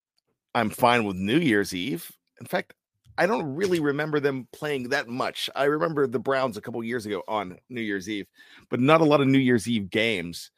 I'm 0.55 0.71
fine 0.71 1.05
with 1.05 1.17
New 1.17 1.39
Year's 1.39 1.75
Eve. 1.75 2.11
In 2.41 2.47
fact, 2.47 2.73
I 3.19 3.27
don't 3.27 3.55
really 3.55 3.81
remember 3.81 4.21
them 4.21 4.49
playing 4.55 4.89
that 4.89 5.07
much. 5.07 5.51
I 5.55 5.65
remember 5.65 6.07
the 6.07 6.19
Browns 6.19 6.57
a 6.57 6.63
couple 6.63 6.83
years 6.83 7.05
ago 7.05 7.23
on 7.29 7.59
New 7.69 7.83
Year's 7.83 8.09
Eve, 8.09 8.27
but 8.71 8.81
not 8.81 9.03
a 9.03 9.05
lot 9.05 9.21
of 9.21 9.29
New 9.29 9.37
Year's 9.37 9.69
Eve 9.69 9.91
games. 9.91 10.51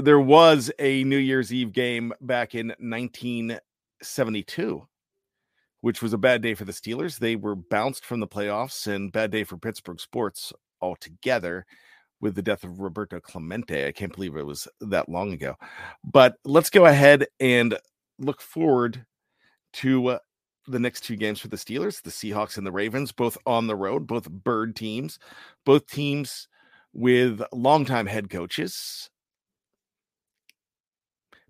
There 0.00 0.20
was 0.20 0.70
a 0.78 1.02
New 1.02 1.18
Year's 1.18 1.52
Eve 1.52 1.72
game 1.72 2.12
back 2.20 2.54
in 2.54 2.68
1972, 2.78 4.86
which 5.80 6.00
was 6.00 6.12
a 6.12 6.18
bad 6.18 6.40
day 6.40 6.54
for 6.54 6.64
the 6.64 6.70
Steelers. 6.70 7.18
They 7.18 7.34
were 7.34 7.56
bounced 7.56 8.04
from 8.04 8.20
the 8.20 8.28
playoffs 8.28 8.86
and 8.86 9.10
bad 9.10 9.32
day 9.32 9.42
for 9.42 9.56
Pittsburgh 9.56 9.98
sports 9.98 10.52
altogether 10.80 11.66
with 12.20 12.36
the 12.36 12.42
death 12.42 12.62
of 12.62 12.78
Roberto 12.78 13.18
Clemente. 13.18 13.88
I 13.88 13.92
can't 13.92 14.14
believe 14.14 14.36
it 14.36 14.46
was 14.46 14.68
that 14.80 15.08
long 15.08 15.32
ago. 15.32 15.56
But 16.04 16.36
let's 16.44 16.70
go 16.70 16.86
ahead 16.86 17.26
and 17.40 17.76
look 18.20 18.40
forward 18.40 19.04
to 19.72 20.10
uh, 20.10 20.18
the 20.68 20.78
next 20.78 21.00
two 21.00 21.16
games 21.16 21.40
for 21.40 21.48
the 21.48 21.56
Steelers, 21.56 22.02
the 22.02 22.10
Seahawks 22.10 22.56
and 22.56 22.64
the 22.64 22.70
Ravens, 22.70 23.10
both 23.10 23.36
on 23.46 23.66
the 23.66 23.74
road, 23.74 24.06
both 24.06 24.30
bird 24.30 24.76
teams, 24.76 25.18
both 25.64 25.88
teams 25.88 26.46
with 26.92 27.42
longtime 27.52 28.06
head 28.06 28.30
coaches. 28.30 29.10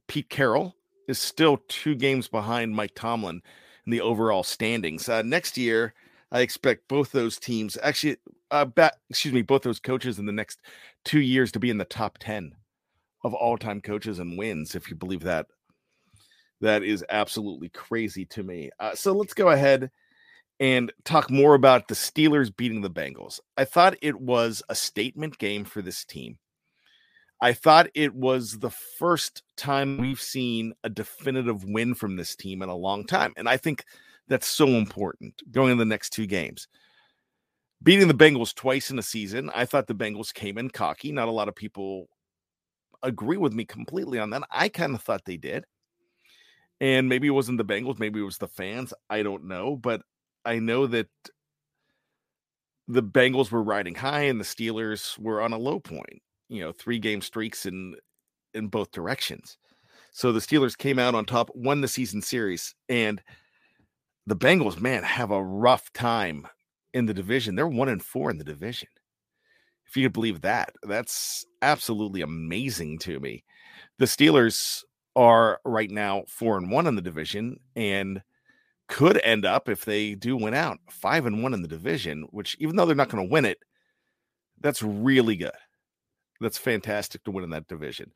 Pete 0.08 0.28
Carroll 0.28 0.74
is 1.06 1.18
still 1.18 1.62
two 1.68 1.94
games 1.94 2.28
behind 2.28 2.74
Mike 2.74 2.94
Tomlin 2.94 3.42
in 3.86 3.92
the 3.92 4.00
overall 4.00 4.42
standings. 4.42 5.08
Uh, 5.08 5.22
next 5.22 5.56
year, 5.56 5.94
I 6.32 6.40
expect 6.40 6.88
both 6.88 7.12
those 7.12 7.38
teams, 7.38 7.78
actually, 7.82 8.16
uh, 8.50 8.64
back, 8.64 8.94
excuse 9.08 9.32
me, 9.32 9.42
both 9.42 9.62
those 9.62 9.80
coaches 9.80 10.18
in 10.18 10.26
the 10.26 10.32
next 10.32 10.60
two 11.04 11.20
years 11.20 11.52
to 11.52 11.58
be 11.58 11.70
in 11.70 11.78
the 11.78 11.84
top 11.84 12.18
10 12.18 12.54
of 13.24 13.34
all 13.34 13.56
time 13.56 13.80
coaches 13.80 14.18
and 14.18 14.36
wins, 14.36 14.74
if 14.74 14.90
you 14.90 14.96
believe 14.96 15.22
that 15.22 15.46
that 16.60 16.82
is 16.82 17.04
absolutely 17.08 17.68
crazy 17.68 18.24
to 18.26 18.42
me. 18.42 18.70
Uh, 18.80 18.94
so 18.94 19.12
let's 19.12 19.34
go 19.34 19.50
ahead 19.50 19.90
and 20.60 20.92
talk 21.04 21.30
more 21.30 21.54
about 21.54 21.88
the 21.88 21.94
Steelers 21.94 22.54
beating 22.54 22.80
the 22.80 22.90
Bengals. 22.90 23.40
I 23.56 23.64
thought 23.64 23.96
it 24.02 24.20
was 24.20 24.62
a 24.68 24.74
statement 24.74 25.38
game 25.38 25.64
for 25.64 25.82
this 25.82 26.04
team. 26.04 26.38
I 27.40 27.52
thought 27.52 27.88
it 27.94 28.14
was 28.14 28.58
the 28.58 28.70
first 28.70 29.42
time 29.56 29.98
we've 29.98 30.20
seen 30.20 30.74
a 30.82 30.90
definitive 30.90 31.64
win 31.64 31.94
from 31.94 32.16
this 32.16 32.34
team 32.34 32.62
in 32.62 32.68
a 32.68 32.74
long 32.74 33.04
time. 33.04 33.32
And 33.36 33.48
I 33.48 33.56
think 33.56 33.84
that's 34.26 34.48
so 34.48 34.66
important 34.66 35.40
going 35.50 35.72
in 35.72 35.78
the 35.78 35.84
next 35.84 36.10
two 36.10 36.26
games. 36.26 36.66
Beating 37.82 38.08
the 38.08 38.14
Bengals 38.14 38.54
twice 38.54 38.90
in 38.90 38.98
a 38.98 39.02
season, 39.02 39.50
I 39.54 39.64
thought 39.64 39.86
the 39.86 39.94
Bengals 39.94 40.34
came 40.34 40.58
in 40.58 40.68
cocky. 40.68 41.12
Not 41.12 41.28
a 41.28 41.32
lot 41.32 41.48
of 41.48 41.54
people 41.54 42.08
agree 43.04 43.36
with 43.36 43.52
me 43.52 43.64
completely 43.64 44.18
on 44.18 44.30
that. 44.30 44.42
I 44.50 44.68
kind 44.68 44.94
of 44.94 45.02
thought 45.02 45.24
they 45.24 45.36
did. 45.36 45.64
And 46.80 47.08
maybe 47.08 47.28
it 47.28 47.32
wasn't 47.32 47.58
the 47.58 47.64
Bengals, 47.64 48.00
maybe 48.00 48.20
it 48.20 48.24
was 48.24 48.38
the 48.38 48.48
fans. 48.48 48.92
I 49.08 49.22
don't 49.22 49.44
know, 49.44 49.76
but 49.76 50.02
I 50.44 50.58
know 50.58 50.86
that 50.88 51.08
the 52.88 53.02
Bengals 53.02 53.50
were 53.50 53.62
riding 53.62 53.94
high 53.94 54.22
and 54.22 54.40
the 54.40 54.44
Steelers 54.44 55.16
were 55.18 55.40
on 55.40 55.52
a 55.52 55.58
low 55.58 55.78
point. 55.78 56.22
You 56.48 56.62
know, 56.62 56.72
three 56.72 56.98
game 56.98 57.20
streaks 57.20 57.66
in 57.66 57.94
in 58.54 58.68
both 58.68 58.90
directions. 58.92 59.58
So 60.12 60.32
the 60.32 60.40
Steelers 60.40 60.76
came 60.76 60.98
out 60.98 61.14
on 61.14 61.24
top, 61.24 61.50
won 61.54 61.80
the 61.80 61.88
season 61.88 62.22
series, 62.22 62.74
and 62.88 63.22
the 64.26 64.36
Bengals, 64.36 64.80
man, 64.80 65.02
have 65.02 65.30
a 65.30 65.42
rough 65.42 65.92
time 65.92 66.46
in 66.94 67.06
the 67.06 67.14
division. 67.14 67.54
They're 67.54 67.68
one 67.68 67.88
and 67.88 68.02
four 68.02 68.30
in 68.30 68.38
the 68.38 68.44
division. 68.44 68.88
If 69.86 69.96
you 69.96 70.04
could 70.04 70.12
believe 70.12 70.42
that, 70.42 70.72
that's 70.82 71.46
absolutely 71.62 72.22
amazing 72.22 72.98
to 73.00 73.20
me. 73.20 73.44
The 73.98 74.04
Steelers 74.04 74.82
are 75.16 75.60
right 75.64 75.90
now 75.90 76.24
four 76.28 76.58
and 76.58 76.70
one 76.70 76.86
in 76.86 76.94
the 76.94 77.02
division 77.02 77.58
and 77.74 78.22
could 78.88 79.20
end 79.24 79.44
up 79.44 79.68
if 79.68 79.84
they 79.84 80.14
do 80.14 80.36
win 80.36 80.54
out 80.54 80.78
five 80.90 81.26
and 81.26 81.42
one 81.42 81.54
in 81.54 81.62
the 81.62 81.68
division, 81.68 82.26
which 82.30 82.56
even 82.58 82.76
though 82.76 82.86
they're 82.86 82.96
not 82.96 83.08
going 83.08 83.26
to 83.26 83.32
win 83.32 83.44
it, 83.44 83.58
that's 84.60 84.82
really 84.82 85.36
good. 85.36 85.50
That's 86.40 86.58
fantastic 86.58 87.24
to 87.24 87.30
win 87.30 87.44
in 87.44 87.50
that 87.50 87.68
division. 87.68 88.12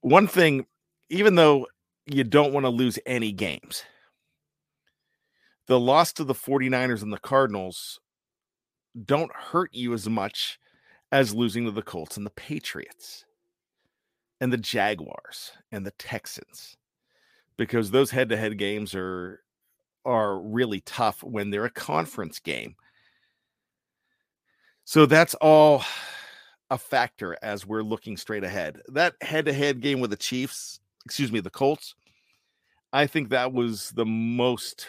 One 0.00 0.26
thing, 0.26 0.66
even 1.10 1.34
though 1.34 1.66
you 2.06 2.24
don't 2.24 2.52
want 2.52 2.64
to 2.64 2.70
lose 2.70 2.98
any 3.04 3.32
games, 3.32 3.82
the 5.66 5.78
loss 5.78 6.12
to 6.14 6.24
the 6.24 6.34
49ers 6.34 7.02
and 7.02 7.12
the 7.12 7.18
Cardinals 7.18 8.00
don't 9.04 9.32
hurt 9.34 9.74
you 9.74 9.92
as 9.92 10.08
much 10.08 10.58
as 11.12 11.34
losing 11.34 11.64
to 11.64 11.70
the 11.70 11.82
Colts 11.82 12.16
and 12.16 12.24
the 12.24 12.30
Patriots 12.30 13.24
and 14.40 14.52
the 14.52 14.58
Jaguars 14.58 15.52
and 15.70 15.84
the 15.84 15.90
Texans 15.92 16.76
because 17.56 17.90
those 17.90 18.10
head-to-head 18.10 18.56
games 18.56 18.94
are 18.94 19.42
are 20.04 20.40
really 20.40 20.80
tough 20.80 21.22
when 21.22 21.50
they're 21.50 21.66
a 21.66 21.70
conference 21.70 22.38
game. 22.38 22.76
So 24.84 25.04
that's 25.04 25.34
all 25.34 25.84
a 26.70 26.78
factor 26.78 27.36
as 27.42 27.66
we're 27.66 27.82
looking 27.82 28.16
straight 28.16 28.44
ahead. 28.44 28.82
That 28.88 29.14
head-to-head 29.22 29.80
game 29.80 30.00
with 30.00 30.10
the 30.10 30.16
Chiefs, 30.16 30.80
excuse 31.04 31.32
me, 31.32 31.40
the 31.40 31.50
Colts, 31.50 31.94
I 32.92 33.06
think 33.06 33.30
that 33.30 33.52
was 33.52 33.90
the 33.90 34.04
most 34.04 34.88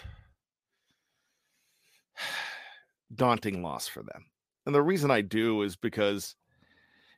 daunting 3.16 3.64
loss 3.64 3.88
for 3.88 4.04
them. 4.04 4.26
And 4.66 4.76
the 4.76 4.82
reason 4.82 5.10
I 5.10 5.22
do 5.22 5.62
is 5.64 5.76
because 5.76 6.36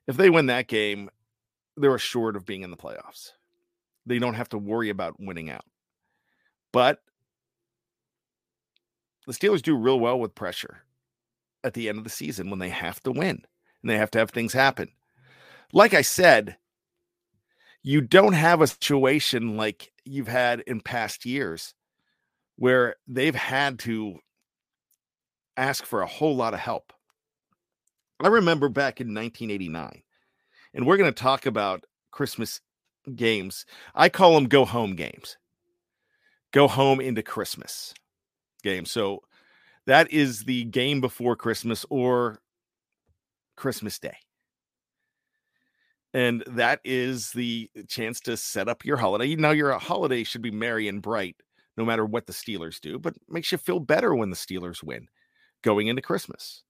if 0.08 0.18
they 0.18 0.30
win 0.30 0.46
that 0.48 0.68
game, 0.68 1.10
they're 1.78 1.96
assured 1.96 2.36
of 2.36 2.46
being 2.46 2.64
in 2.64 2.72
the 2.72 2.78
playoffs. 2.78 3.32
They 4.06 4.20
don't 4.20 4.34
have 4.36 4.50
to 4.50 4.58
worry 4.58 4.90
about 4.90 5.20
winning 5.20 5.50
out. 5.50 5.66
But 6.72 7.00
the 9.28 9.34
Steelers 9.34 9.62
do 9.62 9.76
real 9.76 10.00
well 10.00 10.20
with 10.20 10.36
pressure 10.36 10.84
at 11.64 11.74
the 11.74 11.90
end 11.90 11.98
of 11.98 12.04
the 12.04 12.10
season 12.10 12.50
when 12.50 12.60
they 12.60 12.70
have 12.70 13.02
to 13.04 13.12
win 13.12 13.44
and 13.82 13.90
they 13.90 13.98
have 13.98 14.12
to 14.12 14.20
have 14.20 14.32
things 14.32 14.54
happen. 14.54 14.90
Like 15.74 15.94
I 15.94 16.02
said, 16.02 16.58
you 17.84 18.02
don't 18.02 18.34
have 18.34 18.62
a 18.62 18.68
situation 18.68 19.58
like 19.58 19.92
you've 20.06 20.28
had 20.28 20.62
in 20.62 20.82
past 20.82 21.26
years 21.26 21.74
where 22.56 22.96
they've 23.08 23.36
had 23.36 23.80
to 23.80 24.20
ask 25.58 25.86
for 25.86 26.02
a 26.02 26.08
whole 26.08 26.36
lot 26.36 26.54
of 26.54 26.60
help. 26.60 26.94
I 28.24 28.28
remember 28.28 28.70
back 28.70 29.02
in 29.02 29.08
1989 29.08 30.04
and 30.74 30.86
we're 30.86 30.98
going 30.98 31.12
to 31.12 31.24
talk 31.24 31.46
about 31.46 31.86
Christmas 32.12 32.62
games. 33.16 33.66
I 33.96 34.10
call 34.10 34.36
them 34.36 34.46
go 34.46 34.66
home 34.66 34.96
games. 34.96 35.38
Go 36.52 36.68
home 36.68 37.02
into 37.02 37.24
Christmas 37.24 37.94
games. 38.62 38.92
So 38.92 39.22
that 39.88 40.12
is 40.12 40.44
the 40.44 40.66
game 40.66 41.02
before 41.02 41.36
Christmas 41.36 41.86
or 41.90 42.40
Christmas 43.62 44.00
Day. 44.00 44.18
And 46.16 46.44
that 46.48 46.82
is 46.84 47.32
the 47.32 47.70
chance 47.88 48.20
to 48.22 48.36
set 48.36 48.68
up 48.68 48.84
your 48.84 48.98
holiday. 48.98 49.36
Now, 49.36 49.52
your 49.52 49.72
holiday 49.78 50.24
should 50.24 50.42
be 50.42 50.50
merry 50.50 50.88
and 50.88 51.00
bright 51.00 51.36
no 51.78 51.86
matter 51.86 52.04
what 52.04 52.26
the 52.26 52.34
Steelers 52.34 52.82
do, 52.82 52.98
but 52.98 53.14
makes 53.30 53.52
you 53.52 53.60
feel 53.60 53.80
better 53.80 54.16
when 54.16 54.32
the 54.32 54.36
Steelers 54.36 54.84
win 54.84 55.08
going 55.62 55.88
into 55.88 56.02
Christmas. 56.02 56.64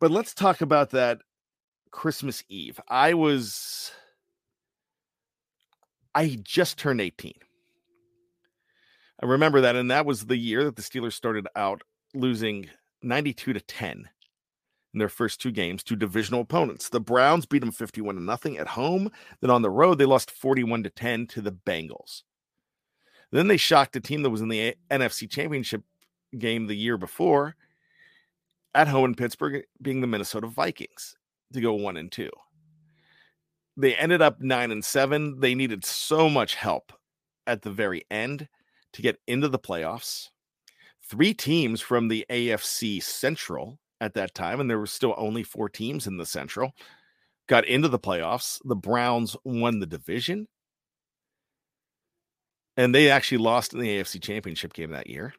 But 0.00 0.10
let's 0.10 0.32
talk 0.32 0.62
about 0.62 0.90
that 0.90 1.18
Christmas 1.90 2.42
Eve. 2.48 2.80
I 2.88 3.12
was 3.12 3.92
I 6.14 6.38
just 6.42 6.78
turned 6.78 7.02
18. 7.02 7.34
I 9.22 9.26
remember 9.26 9.60
that 9.60 9.76
and 9.76 9.90
that 9.90 10.06
was 10.06 10.26
the 10.26 10.38
year 10.38 10.64
that 10.64 10.76
the 10.76 10.82
Steelers 10.82 11.12
started 11.12 11.46
out 11.54 11.82
losing 12.14 12.70
92 13.02 13.52
to 13.52 13.60
10 13.60 14.08
in 14.92 14.98
their 14.98 15.08
first 15.08 15.40
two 15.40 15.50
games 15.50 15.82
to 15.84 15.96
divisional 15.96 16.42
opponents. 16.42 16.88
The 16.88 17.00
Browns 17.00 17.46
beat 17.46 17.60
them 17.60 17.72
51 17.72 18.16
to 18.16 18.22
nothing 18.22 18.58
at 18.58 18.68
home. 18.68 19.10
Then 19.40 19.50
on 19.50 19.62
the 19.62 19.70
road 19.70 19.98
they 19.98 20.04
lost 20.04 20.30
41 20.30 20.82
to 20.84 20.90
10 20.90 21.26
to 21.28 21.40
the 21.40 21.52
Bengals. 21.52 22.22
Then 23.30 23.48
they 23.48 23.56
shocked 23.56 23.96
a 23.96 24.00
team 24.00 24.22
that 24.22 24.30
was 24.30 24.42
in 24.42 24.48
the 24.48 24.76
NFC 24.90 25.28
Championship 25.28 25.82
game 26.38 26.66
the 26.66 26.76
year 26.76 26.98
before 26.98 27.56
at 28.74 28.88
home 28.88 29.06
in 29.06 29.14
Pittsburgh 29.14 29.64
being 29.80 30.00
the 30.00 30.06
Minnesota 30.06 30.46
Vikings 30.46 31.16
to 31.52 31.60
go 31.60 31.74
one 31.74 31.96
and 31.96 32.10
two. 32.10 32.30
They 33.76 33.94
ended 33.94 34.20
up 34.20 34.40
nine 34.40 34.70
and 34.70 34.84
seven. 34.84 35.40
They 35.40 35.54
needed 35.54 35.84
so 35.84 36.28
much 36.28 36.54
help 36.54 36.92
at 37.46 37.62
the 37.62 37.70
very 37.70 38.04
end 38.10 38.48
to 38.92 39.02
get 39.02 39.18
into 39.26 39.48
the 39.48 39.58
playoffs. 39.58 40.28
Three 41.02 41.34
teams 41.34 41.80
from 41.80 42.08
the 42.08 42.24
AFC 42.30 43.02
Central 43.02 43.78
at 44.02 44.14
that 44.14 44.34
time, 44.34 44.58
and 44.58 44.68
there 44.68 44.80
were 44.80 44.86
still 44.86 45.14
only 45.16 45.44
four 45.44 45.68
teams 45.68 46.08
in 46.08 46.16
the 46.16 46.26
Central, 46.26 46.74
got 47.46 47.64
into 47.64 47.88
the 47.88 48.00
playoffs. 48.00 48.58
The 48.64 48.74
Browns 48.74 49.36
won 49.44 49.78
the 49.78 49.86
division, 49.86 50.48
and 52.76 52.92
they 52.92 53.10
actually 53.10 53.38
lost 53.38 53.72
in 53.72 53.78
the 53.78 54.00
AFC 54.00 54.20
Championship 54.20 54.72
game 54.72 54.90
that 54.90 55.06
year. 55.06 55.34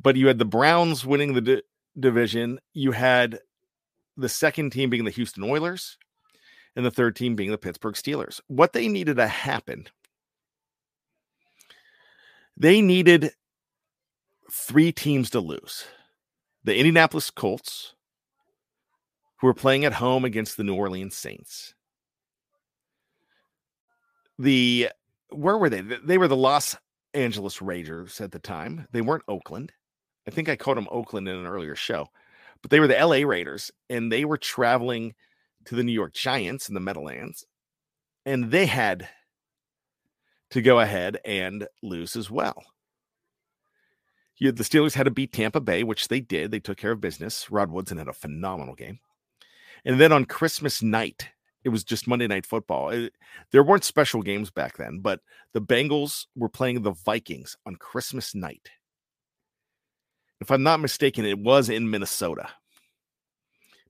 But 0.00 0.14
you 0.14 0.28
had 0.28 0.38
the 0.38 0.44
Browns 0.44 1.04
winning 1.04 1.34
the 1.34 1.40
di- 1.40 1.62
division. 1.98 2.60
You 2.72 2.92
had 2.92 3.40
the 4.16 4.28
second 4.28 4.70
team 4.70 4.88
being 4.88 5.04
the 5.04 5.10
Houston 5.10 5.42
Oilers, 5.42 5.98
and 6.76 6.86
the 6.86 6.90
third 6.92 7.16
team 7.16 7.34
being 7.34 7.50
the 7.50 7.58
Pittsburgh 7.58 7.96
Steelers. 7.96 8.40
What 8.46 8.72
they 8.72 8.86
needed 8.86 9.16
to 9.16 9.26
happen, 9.26 9.88
they 12.56 12.80
needed 12.80 13.32
three 14.52 14.92
teams 14.92 15.30
to 15.30 15.40
lose 15.40 15.84
the 16.68 16.76
Indianapolis 16.76 17.30
Colts, 17.30 17.94
who 19.40 19.46
were 19.46 19.54
playing 19.54 19.86
at 19.86 19.94
home 19.94 20.26
against 20.26 20.58
the 20.58 20.64
New 20.64 20.74
Orleans 20.74 21.16
Saints. 21.16 21.74
The 24.38 24.90
where 25.30 25.56
were 25.56 25.70
they? 25.70 25.80
They 25.80 26.18
were 26.18 26.28
the 26.28 26.36
Los 26.36 26.76
Angeles 27.14 27.62
Raiders 27.62 28.20
at 28.20 28.32
the 28.32 28.38
time. 28.38 28.86
They 28.92 29.00
weren't 29.00 29.24
Oakland. 29.28 29.72
I 30.26 30.30
think 30.30 30.50
I 30.50 30.56
called 30.56 30.76
them 30.76 30.88
Oakland 30.90 31.26
in 31.26 31.36
an 31.36 31.46
earlier 31.46 31.74
show, 31.74 32.08
but 32.60 32.70
they 32.70 32.80
were 32.80 32.86
the 32.86 33.02
LA 33.02 33.26
Raiders, 33.26 33.70
and 33.88 34.12
they 34.12 34.26
were 34.26 34.36
traveling 34.36 35.14
to 35.64 35.74
the 35.74 35.82
New 35.82 35.92
York 35.92 36.12
Giants 36.12 36.68
in 36.68 36.74
the 36.74 36.80
Meadowlands, 36.80 37.46
and 38.26 38.50
they 38.50 38.66
had 38.66 39.08
to 40.50 40.60
go 40.60 40.80
ahead 40.80 41.18
and 41.24 41.66
lose 41.82 42.14
as 42.14 42.30
well. 42.30 42.62
The 44.40 44.52
Steelers 44.52 44.94
had 44.94 45.04
to 45.04 45.10
beat 45.10 45.32
Tampa 45.32 45.60
Bay, 45.60 45.82
which 45.82 46.08
they 46.08 46.20
did. 46.20 46.50
They 46.50 46.60
took 46.60 46.78
care 46.78 46.92
of 46.92 47.00
business. 47.00 47.50
Rod 47.50 47.70
Woodson 47.70 47.98
had 47.98 48.08
a 48.08 48.12
phenomenal 48.12 48.74
game. 48.74 49.00
And 49.84 50.00
then 50.00 50.12
on 50.12 50.24
Christmas 50.24 50.82
night, 50.82 51.28
it 51.64 51.70
was 51.70 51.84
just 51.84 52.06
Monday 52.06 52.26
Night 52.26 52.46
Football. 52.46 52.90
It, 52.90 53.14
there 53.50 53.62
weren't 53.62 53.84
special 53.84 54.22
games 54.22 54.50
back 54.50 54.76
then, 54.76 55.00
but 55.00 55.20
the 55.52 55.60
Bengals 55.60 56.26
were 56.36 56.48
playing 56.48 56.82
the 56.82 56.92
Vikings 56.92 57.56
on 57.66 57.76
Christmas 57.76 58.34
night. 58.34 58.70
If 60.40 60.50
I'm 60.50 60.62
not 60.62 60.80
mistaken, 60.80 61.24
it 61.24 61.38
was 61.38 61.68
in 61.68 61.90
Minnesota. 61.90 62.48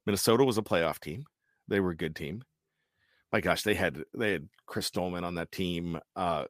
Minnesota 0.06 0.44
was 0.44 0.56
a 0.56 0.62
playoff 0.62 0.98
team. 0.98 1.24
They 1.68 1.80
were 1.80 1.90
a 1.90 1.96
good 1.96 2.16
team. 2.16 2.42
My 3.30 3.42
gosh, 3.42 3.62
they 3.62 3.74
had 3.74 4.04
they 4.14 4.32
had 4.32 4.48
Chris 4.64 4.90
Doleman 4.90 5.24
on 5.24 5.34
that 5.34 5.52
team. 5.52 6.00
Uh, 6.16 6.44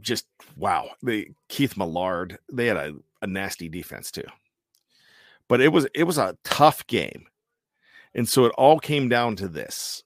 just 0.00 0.26
wow. 0.56 0.90
They 1.02 1.30
Keith 1.48 1.76
Millard. 1.76 2.38
They 2.52 2.66
had 2.66 2.76
a, 2.76 2.94
a 3.22 3.26
nasty 3.26 3.68
defense 3.68 4.10
too. 4.10 4.24
But 5.48 5.60
it 5.60 5.68
was 5.68 5.86
it 5.94 6.04
was 6.04 6.18
a 6.18 6.36
tough 6.44 6.86
game. 6.86 7.26
And 8.14 8.28
so 8.28 8.44
it 8.44 8.52
all 8.56 8.78
came 8.78 9.08
down 9.08 9.36
to 9.36 9.48
this. 9.48 10.02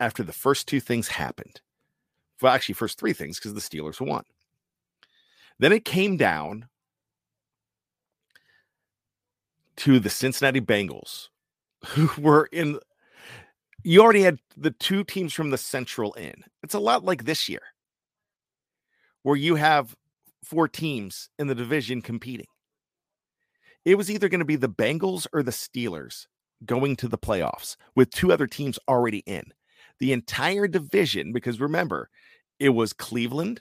After 0.00 0.22
the 0.22 0.32
first 0.32 0.68
two 0.68 0.78
things 0.80 1.08
happened. 1.08 1.60
Well, 2.40 2.52
actually, 2.52 2.74
first 2.74 3.00
three 3.00 3.12
things, 3.12 3.38
because 3.38 3.54
the 3.54 3.60
Steelers 3.60 4.00
won. 4.00 4.22
Then 5.58 5.72
it 5.72 5.84
came 5.84 6.16
down 6.16 6.68
to 9.78 9.98
the 9.98 10.10
Cincinnati 10.10 10.60
Bengals, 10.60 11.30
who 11.86 12.10
were 12.20 12.48
in. 12.52 12.78
You 13.82 14.02
already 14.02 14.22
had 14.22 14.38
the 14.56 14.70
two 14.70 15.02
teams 15.02 15.32
from 15.32 15.50
the 15.50 15.58
Central 15.58 16.12
in. 16.14 16.44
It's 16.62 16.74
a 16.74 16.80
lot 16.80 17.04
like 17.04 17.24
this 17.24 17.48
year 17.48 17.62
where 19.28 19.36
you 19.36 19.56
have 19.56 19.94
four 20.42 20.66
teams 20.66 21.28
in 21.38 21.48
the 21.48 21.54
division 21.54 22.00
competing. 22.00 22.46
It 23.84 23.96
was 23.96 24.10
either 24.10 24.30
going 24.30 24.38
to 24.38 24.46
be 24.46 24.56
the 24.56 24.70
Bengals 24.70 25.26
or 25.34 25.42
the 25.42 25.50
Steelers 25.50 26.24
going 26.64 26.96
to 26.96 27.08
the 27.08 27.18
playoffs 27.18 27.76
with 27.94 28.08
two 28.08 28.32
other 28.32 28.46
teams 28.46 28.78
already 28.88 29.18
in. 29.26 29.44
The 30.00 30.14
entire 30.14 30.66
division, 30.66 31.34
because 31.34 31.60
remember, 31.60 32.08
it 32.58 32.70
was 32.70 32.94
Cleveland, 32.94 33.60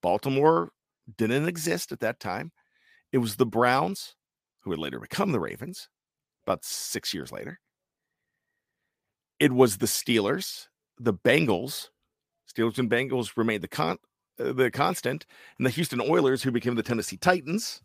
Baltimore 0.00 0.70
didn't 1.18 1.48
exist 1.48 1.90
at 1.90 1.98
that 1.98 2.20
time. 2.20 2.52
It 3.10 3.18
was 3.18 3.34
the 3.34 3.46
Browns, 3.46 4.14
who 4.60 4.70
would 4.70 4.78
later 4.78 5.00
become 5.00 5.32
the 5.32 5.40
Ravens 5.40 5.88
about 6.46 6.64
six 6.64 7.12
years 7.12 7.32
later. 7.32 7.58
It 9.40 9.50
was 9.50 9.78
the 9.78 9.86
Steelers, 9.86 10.68
the 11.00 11.14
Bengals. 11.14 11.88
Steelers 12.48 12.78
and 12.78 12.88
Bengals 12.88 13.36
remained 13.36 13.64
the 13.64 13.68
con 13.68 13.98
the 14.40 14.70
constant, 14.70 15.26
and 15.58 15.66
the 15.66 15.70
Houston 15.70 16.00
Oilers, 16.00 16.42
who 16.42 16.50
became 16.50 16.74
the 16.74 16.82
Tennessee 16.82 17.16
Titans. 17.16 17.82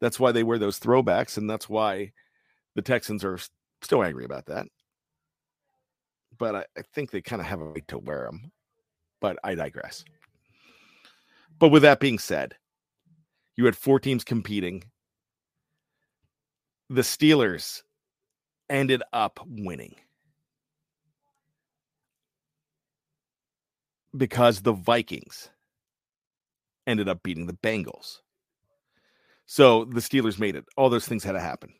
That's 0.00 0.18
why 0.18 0.32
they 0.32 0.42
wear 0.42 0.58
those 0.58 0.80
throwbacks, 0.80 1.38
and 1.38 1.48
that's 1.48 1.68
why 1.68 2.12
the 2.74 2.82
Texans 2.82 3.24
are 3.24 3.38
still 3.80 4.02
angry 4.02 4.24
about 4.24 4.46
that. 4.46 4.66
But 6.36 6.56
I, 6.56 6.64
I 6.76 6.82
think 6.92 7.10
they 7.10 7.22
kind 7.22 7.40
of 7.40 7.46
have 7.46 7.60
a 7.60 7.64
right 7.64 7.88
to 7.88 7.98
wear 7.98 8.24
them. 8.24 8.50
But 9.20 9.38
I 9.44 9.54
digress. 9.54 10.04
But 11.58 11.68
with 11.68 11.82
that 11.82 12.00
being 12.00 12.18
said, 12.18 12.56
you 13.56 13.64
had 13.64 13.76
four 13.76 14.00
teams 14.00 14.24
competing. 14.24 14.84
The 16.90 17.02
Steelers 17.02 17.82
ended 18.68 19.02
up 19.12 19.40
winning. 19.46 19.94
Because 24.16 24.62
the 24.62 24.72
Vikings 24.72 25.50
ended 26.86 27.08
up 27.08 27.22
beating 27.22 27.46
the 27.46 27.54
Bengals. 27.54 28.18
So 29.46 29.84
the 29.84 30.00
Steelers 30.00 30.38
made 30.38 30.56
it. 30.56 30.64
All 30.76 30.88
those 30.88 31.06
things 31.06 31.24
had 31.24 31.32
to 31.32 31.40
happen. 31.40 31.74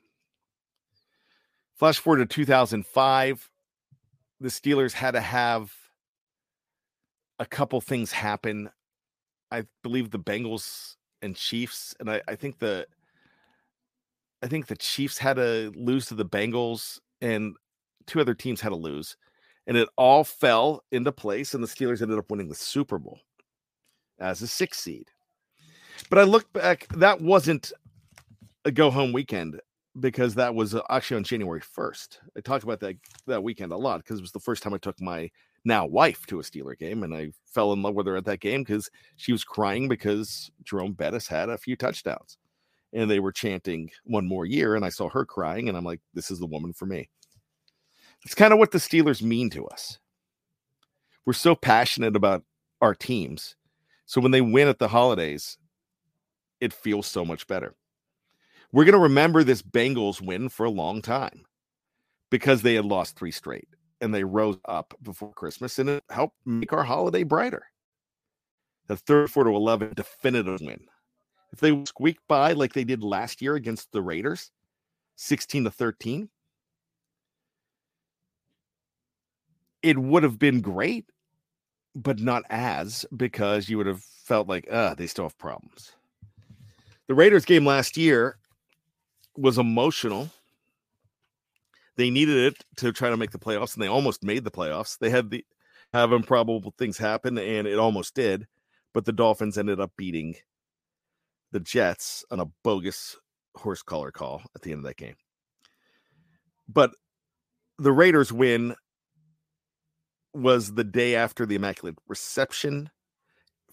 Flash 1.76 1.98
forward 1.98 2.18
to 2.18 2.26
2005. 2.26 3.50
The 4.40 4.48
Steelers 4.48 4.92
had 4.92 5.12
to 5.12 5.20
have 5.20 5.72
a 7.38 7.46
couple 7.46 7.80
things 7.80 8.12
happen. 8.12 8.70
I 9.50 9.64
believe 9.82 10.10
the 10.10 10.18
Bengals 10.18 10.96
and 11.22 11.34
Chiefs, 11.34 11.94
and 12.00 12.10
I, 12.10 12.20
I 12.28 12.34
think 12.34 12.58
the 12.58 12.86
I 14.42 14.46
think 14.46 14.66
the 14.66 14.76
Chiefs 14.76 15.18
had 15.18 15.36
to 15.36 15.72
lose 15.74 16.06
to 16.06 16.14
the 16.14 16.24
Bengals, 16.24 16.98
and 17.20 17.56
two 18.06 18.20
other 18.20 18.34
teams 18.34 18.60
had 18.60 18.70
to 18.70 18.76
lose 18.76 19.16
and 19.66 19.76
it 19.76 19.88
all 19.96 20.24
fell 20.24 20.84
into 20.92 21.12
place, 21.12 21.54
and 21.54 21.62
the 21.62 21.68
Steelers 21.68 22.02
ended 22.02 22.18
up 22.18 22.30
winning 22.30 22.48
the 22.48 22.54
Super 22.54 22.98
Bowl 22.98 23.20
as 24.18 24.42
a 24.42 24.46
six 24.46 24.78
seed. 24.78 25.08
But 26.10 26.18
I 26.18 26.22
look 26.24 26.52
back, 26.52 26.86
that 26.96 27.20
wasn't 27.20 27.72
a 28.64 28.70
go 28.70 28.90
home 28.90 29.12
weekend 29.12 29.60
because 30.00 30.34
that 30.34 30.54
was 30.54 30.74
uh, 30.74 30.82
actually 30.90 31.18
on 31.18 31.24
January 31.24 31.60
1st. 31.60 32.18
I 32.36 32.40
talked 32.40 32.64
about 32.64 32.80
that 32.80 32.96
that 33.26 33.42
weekend 33.42 33.72
a 33.72 33.76
lot 33.76 33.98
because 33.98 34.18
it 34.18 34.22
was 34.22 34.32
the 34.32 34.40
first 34.40 34.62
time 34.62 34.74
I 34.74 34.78
took 34.78 35.00
my 35.00 35.30
now 35.64 35.86
wife 35.86 36.26
to 36.26 36.40
a 36.40 36.42
Steeler 36.42 36.78
game, 36.78 37.02
and 37.04 37.14
I 37.14 37.32
fell 37.46 37.72
in 37.72 37.82
love 37.82 37.94
with 37.94 38.06
her 38.06 38.16
at 38.16 38.24
that 38.26 38.40
game 38.40 38.62
because 38.62 38.90
she 39.16 39.32
was 39.32 39.44
crying 39.44 39.88
because 39.88 40.50
Jerome 40.64 40.92
Bettis 40.92 41.26
had 41.26 41.48
a 41.48 41.58
few 41.58 41.76
touchdowns, 41.76 42.36
and 42.92 43.10
they 43.10 43.20
were 43.20 43.32
chanting 43.32 43.90
one 44.04 44.26
more 44.26 44.44
year, 44.44 44.76
and 44.76 44.84
I 44.84 44.90
saw 44.90 45.08
her 45.08 45.24
crying, 45.24 45.68
and 45.68 45.78
I'm 45.78 45.84
like, 45.84 46.00
this 46.12 46.30
is 46.30 46.38
the 46.38 46.46
woman 46.46 46.72
for 46.72 46.86
me. 46.86 47.08
It's 48.24 48.34
kind 48.34 48.52
of 48.52 48.58
what 48.58 48.70
the 48.70 48.78
Steelers 48.78 49.22
mean 49.22 49.50
to 49.50 49.66
us. 49.66 49.98
We're 51.26 51.32
so 51.32 51.54
passionate 51.54 52.16
about 52.16 52.44
our 52.80 52.94
teams. 52.94 53.56
So 54.06 54.20
when 54.20 54.30
they 54.30 54.40
win 54.40 54.68
at 54.68 54.78
the 54.78 54.88
holidays, 54.88 55.58
it 56.60 56.72
feels 56.72 57.06
so 57.06 57.24
much 57.24 57.46
better. 57.46 57.74
We're 58.72 58.84
going 58.84 58.94
to 58.94 58.98
remember 58.98 59.44
this 59.44 59.62
Bengals 59.62 60.20
win 60.20 60.48
for 60.48 60.66
a 60.66 60.70
long 60.70 61.00
time 61.00 61.44
because 62.30 62.62
they 62.62 62.74
had 62.74 62.84
lost 62.84 63.16
three 63.16 63.30
straight 63.30 63.68
and 64.00 64.14
they 64.14 64.24
rose 64.24 64.58
up 64.64 64.94
before 65.02 65.32
Christmas 65.32 65.78
and 65.78 65.88
it 65.88 66.04
helped 66.10 66.36
make 66.44 66.72
our 66.72 66.82
holiday 66.82 67.22
brighter. 67.22 67.64
The 68.86 68.96
34 68.96 69.44
to 69.44 69.50
11 69.50 69.92
definitive 69.94 70.60
win. 70.60 70.80
If 71.52 71.60
they 71.60 71.84
squeaked 71.84 72.26
by 72.26 72.52
like 72.52 72.72
they 72.72 72.84
did 72.84 73.02
last 73.02 73.40
year 73.40 73.54
against 73.54 73.92
the 73.92 74.02
Raiders, 74.02 74.50
16 75.16 75.64
to 75.64 75.70
13, 75.70 76.28
it 79.84 79.98
would 79.98 80.22
have 80.22 80.38
been 80.38 80.62
great, 80.62 81.04
but 81.94 82.18
not 82.18 82.42
as 82.48 83.04
because 83.14 83.68
you 83.68 83.76
would 83.76 83.86
have 83.86 84.02
felt 84.02 84.48
like, 84.48 84.66
uh, 84.70 84.94
they 84.94 85.06
still 85.06 85.26
have 85.26 85.36
problems. 85.36 85.92
The 87.06 87.14
Raiders 87.14 87.44
game 87.44 87.66
last 87.66 87.98
year 87.98 88.38
was 89.36 89.58
emotional. 89.58 90.30
They 91.96 92.08
needed 92.08 92.36
it 92.36 92.64
to 92.78 92.92
try 92.92 93.10
to 93.10 93.16
make 93.18 93.30
the 93.30 93.38
playoffs, 93.38 93.74
and 93.74 93.82
they 93.82 93.88
almost 93.88 94.24
made 94.24 94.42
the 94.42 94.50
playoffs. 94.50 94.98
They 94.98 95.10
had 95.10 95.30
the 95.30 95.44
have 95.92 96.12
improbable 96.12 96.74
things 96.78 96.96
happen, 96.96 97.38
and 97.38 97.68
it 97.68 97.78
almost 97.78 98.14
did, 98.14 98.46
but 98.94 99.04
the 99.04 99.12
Dolphins 99.12 99.58
ended 99.58 99.80
up 99.80 99.92
beating 99.96 100.34
the 101.52 101.60
Jets 101.60 102.24
on 102.30 102.40
a 102.40 102.46
bogus 102.64 103.16
horse 103.54 103.82
collar 103.82 104.10
call 104.10 104.42
at 104.56 104.62
the 104.62 104.72
end 104.72 104.78
of 104.78 104.84
that 104.86 104.96
game. 104.96 105.14
But 106.66 106.92
the 107.78 107.92
Raiders 107.92 108.32
win 108.32 108.74
was 110.34 110.74
the 110.74 110.84
day 110.84 111.14
after 111.14 111.46
the 111.46 111.54
Immaculate 111.56 111.96
Reception 112.08 112.90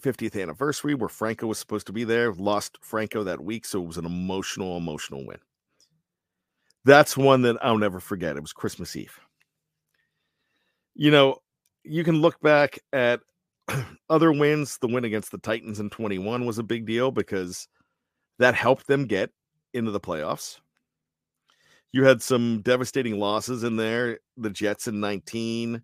50th 0.01 0.41
anniversary, 0.41 0.95
where 0.95 1.09
Franco 1.09 1.47
was 1.47 1.59
supposed 1.59 1.87
to 1.87 1.93
be 1.93 2.03
there. 2.03 2.33
Lost 2.33 2.77
Franco 2.81 3.23
that 3.23 3.41
week, 3.43 3.65
so 3.65 3.81
it 3.81 3.87
was 3.87 3.97
an 3.97 4.05
emotional, 4.05 4.77
emotional 4.77 5.25
win. 5.25 5.37
That's 6.85 7.15
one 7.17 7.43
that 7.43 7.57
I'll 7.63 7.77
never 7.77 7.99
forget. 7.99 8.37
It 8.37 8.41
was 8.41 8.53
Christmas 8.53 8.95
Eve. 8.95 9.19
You 10.95 11.11
know, 11.11 11.37
you 11.83 12.03
can 12.03 12.21
look 12.21 12.39
back 12.41 12.79
at 12.93 13.21
other 14.09 14.31
wins. 14.31 14.77
The 14.79 14.87
win 14.87 15.05
against 15.05 15.31
the 15.31 15.37
Titans 15.37 15.79
in 15.79 15.89
21 15.89 16.45
was 16.45 16.57
a 16.57 16.63
big 16.63 16.85
deal 16.85 17.11
because 17.11 17.67
That 18.39 18.55
helped 18.55 18.87
them 18.87 19.05
get 19.05 19.31
into 19.73 19.91
the 19.91 19.99
playoffs. 19.99 20.59
You 21.93 22.05
had 22.05 22.21
some 22.21 22.61
devastating 22.61 23.19
losses 23.19 23.63
in 23.63 23.75
there. 23.75 24.19
The 24.37 24.49
Jets 24.49 24.87
in 24.87 24.99
19, 24.99 25.81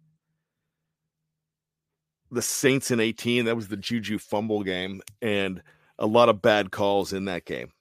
the 2.32 2.42
Saints 2.42 2.92
in 2.92 3.00
18. 3.00 3.46
That 3.46 3.56
was 3.56 3.68
the 3.68 3.78
Juju 3.78 4.20
fumble 4.20 4.64
game, 4.64 5.02
and 5.22 5.62
a 6.00 6.06
lot 6.06 6.30
of 6.30 6.42
bad 6.42 6.72
calls 6.72 7.14
in 7.14 7.26
that 7.26 7.46
game. 7.46 7.72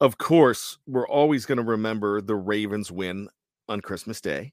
Of 0.00 0.18
course, 0.18 0.78
we're 0.86 1.08
always 1.08 1.44
going 1.44 1.58
to 1.58 1.64
remember 1.64 2.20
the 2.20 2.36
Ravens 2.36 2.90
win 2.90 3.28
on 3.68 3.80
Christmas 3.80 4.20
Day. 4.20 4.52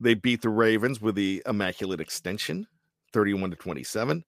They 0.00 0.14
beat 0.14 0.42
the 0.42 0.48
Ravens 0.48 1.00
with 1.00 1.14
the 1.14 1.42
immaculate 1.46 2.00
extension, 2.00 2.66
31 3.12 3.50
to 3.50 3.56
27. 3.56 4.24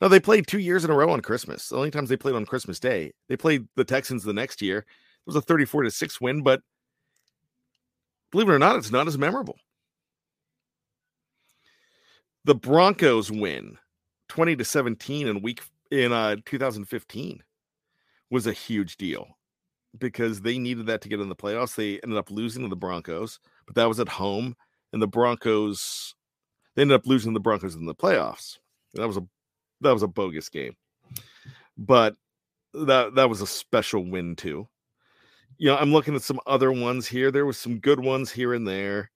Now 0.00 0.08
they 0.08 0.18
played 0.18 0.46
two 0.46 0.58
years 0.58 0.84
in 0.84 0.90
a 0.90 0.94
row 0.94 1.10
on 1.10 1.20
Christmas. 1.20 1.68
The 1.68 1.76
only 1.76 1.90
times 1.90 2.08
they 2.08 2.16
played 2.16 2.34
on 2.34 2.46
Christmas 2.46 2.80
Day, 2.80 3.12
they 3.28 3.36
played 3.36 3.68
the 3.76 3.84
Texans 3.84 4.24
the 4.24 4.32
next 4.32 4.60
year. 4.60 4.78
It 4.78 5.26
was 5.26 5.36
a 5.36 5.40
34 5.40 5.84
to 5.84 5.90
6 5.90 6.20
win, 6.20 6.42
but 6.42 6.62
believe 8.32 8.48
it 8.48 8.52
or 8.52 8.58
not, 8.58 8.76
it's 8.76 8.90
not 8.90 9.06
as 9.06 9.16
memorable. 9.16 9.56
The 12.44 12.54
Broncos 12.54 13.30
win 13.30 13.78
20 14.28 14.56
to 14.56 14.64
17 14.64 15.28
in 15.28 15.42
week 15.42 15.62
in 15.90 16.12
uh 16.12 16.36
2015 16.44 17.42
was 18.30 18.46
a 18.46 18.52
huge 18.52 18.96
deal 18.96 19.26
because 19.98 20.40
they 20.40 20.58
needed 20.58 20.86
that 20.86 21.00
to 21.02 21.08
get 21.08 21.20
in 21.20 21.28
the 21.28 21.36
playoffs. 21.36 21.76
They 21.76 22.00
ended 22.02 22.18
up 22.18 22.30
losing 22.30 22.62
to 22.62 22.68
the 22.68 22.76
Broncos, 22.76 23.38
but 23.66 23.76
that 23.76 23.88
was 23.88 24.00
at 24.00 24.08
home 24.08 24.56
and 24.92 25.00
the 25.00 25.06
Broncos 25.06 26.14
they 26.74 26.82
ended 26.82 26.96
up 26.96 27.06
losing 27.06 27.32
the 27.32 27.40
Broncos 27.40 27.74
in 27.74 27.86
the 27.86 27.94
playoffs. 27.94 28.58
That 28.94 29.06
was 29.06 29.16
a 29.16 29.26
that 29.80 29.92
was 29.92 30.02
a 30.02 30.08
bogus 30.08 30.48
game. 30.48 30.76
But 31.76 32.14
that 32.72 33.14
that 33.14 33.28
was 33.28 33.40
a 33.40 33.46
special 33.46 34.04
win 34.04 34.36
too. 34.36 34.68
You 35.58 35.68
know, 35.68 35.76
I'm 35.76 35.92
looking 35.92 36.14
at 36.16 36.22
some 36.22 36.40
other 36.46 36.72
ones 36.72 37.06
here. 37.06 37.30
There 37.30 37.46
was 37.46 37.58
some 37.58 37.78
good 37.78 38.00
ones 38.00 38.30
here 38.30 38.54
and 38.54 38.66
there. 38.66 39.10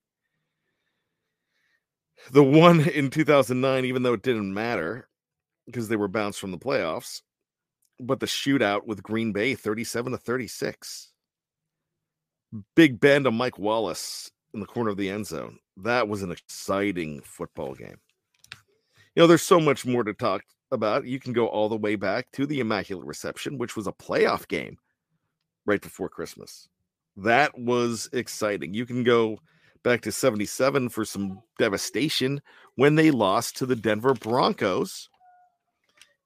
The 2.32 2.44
one 2.44 2.80
in 2.80 3.10
2009, 3.10 3.84
even 3.84 4.02
though 4.02 4.14
it 4.14 4.22
didn't 4.22 4.52
matter 4.52 5.08
because 5.66 5.88
they 5.88 5.96
were 5.96 6.08
bounced 6.08 6.40
from 6.40 6.50
the 6.50 6.58
playoffs, 6.58 7.22
but 8.00 8.20
the 8.20 8.26
shootout 8.26 8.86
with 8.86 9.02
Green 9.02 9.32
Bay, 9.32 9.54
37 9.54 10.12
to 10.12 10.18
36. 10.18 11.12
Big 12.74 12.98
bend 13.00 13.26
of 13.26 13.34
Mike 13.34 13.58
Wallace 13.58 14.30
in 14.54 14.60
the 14.60 14.66
corner 14.66 14.90
of 14.90 14.96
the 14.96 15.10
end 15.10 15.26
zone. 15.26 15.58
That 15.76 16.08
was 16.08 16.22
an 16.22 16.32
exciting 16.32 17.20
football 17.20 17.74
game. 17.74 17.98
You 19.14 19.22
know, 19.22 19.26
there's 19.26 19.42
so 19.42 19.60
much 19.60 19.84
more 19.84 20.04
to 20.04 20.14
talk 20.14 20.42
about. 20.70 21.06
You 21.06 21.20
can 21.20 21.32
go 21.32 21.46
all 21.46 21.68
the 21.68 21.76
way 21.76 21.96
back 21.96 22.30
to 22.32 22.46
the 22.46 22.60
Immaculate 22.60 23.06
Reception, 23.06 23.58
which 23.58 23.76
was 23.76 23.86
a 23.86 23.92
playoff 23.92 24.48
game 24.48 24.78
right 25.66 25.80
before 25.80 26.08
Christmas. 26.08 26.68
That 27.16 27.58
was 27.58 28.08
exciting. 28.12 28.74
You 28.74 28.86
can 28.86 29.04
go 29.04 29.38
back 29.88 30.02
to 30.02 30.12
77 30.12 30.90
for 30.90 31.06
some 31.06 31.40
devastation 31.58 32.42
when 32.74 32.94
they 32.94 33.10
lost 33.10 33.56
to 33.56 33.64
the 33.64 33.74
Denver 33.74 34.12
Broncos 34.12 35.08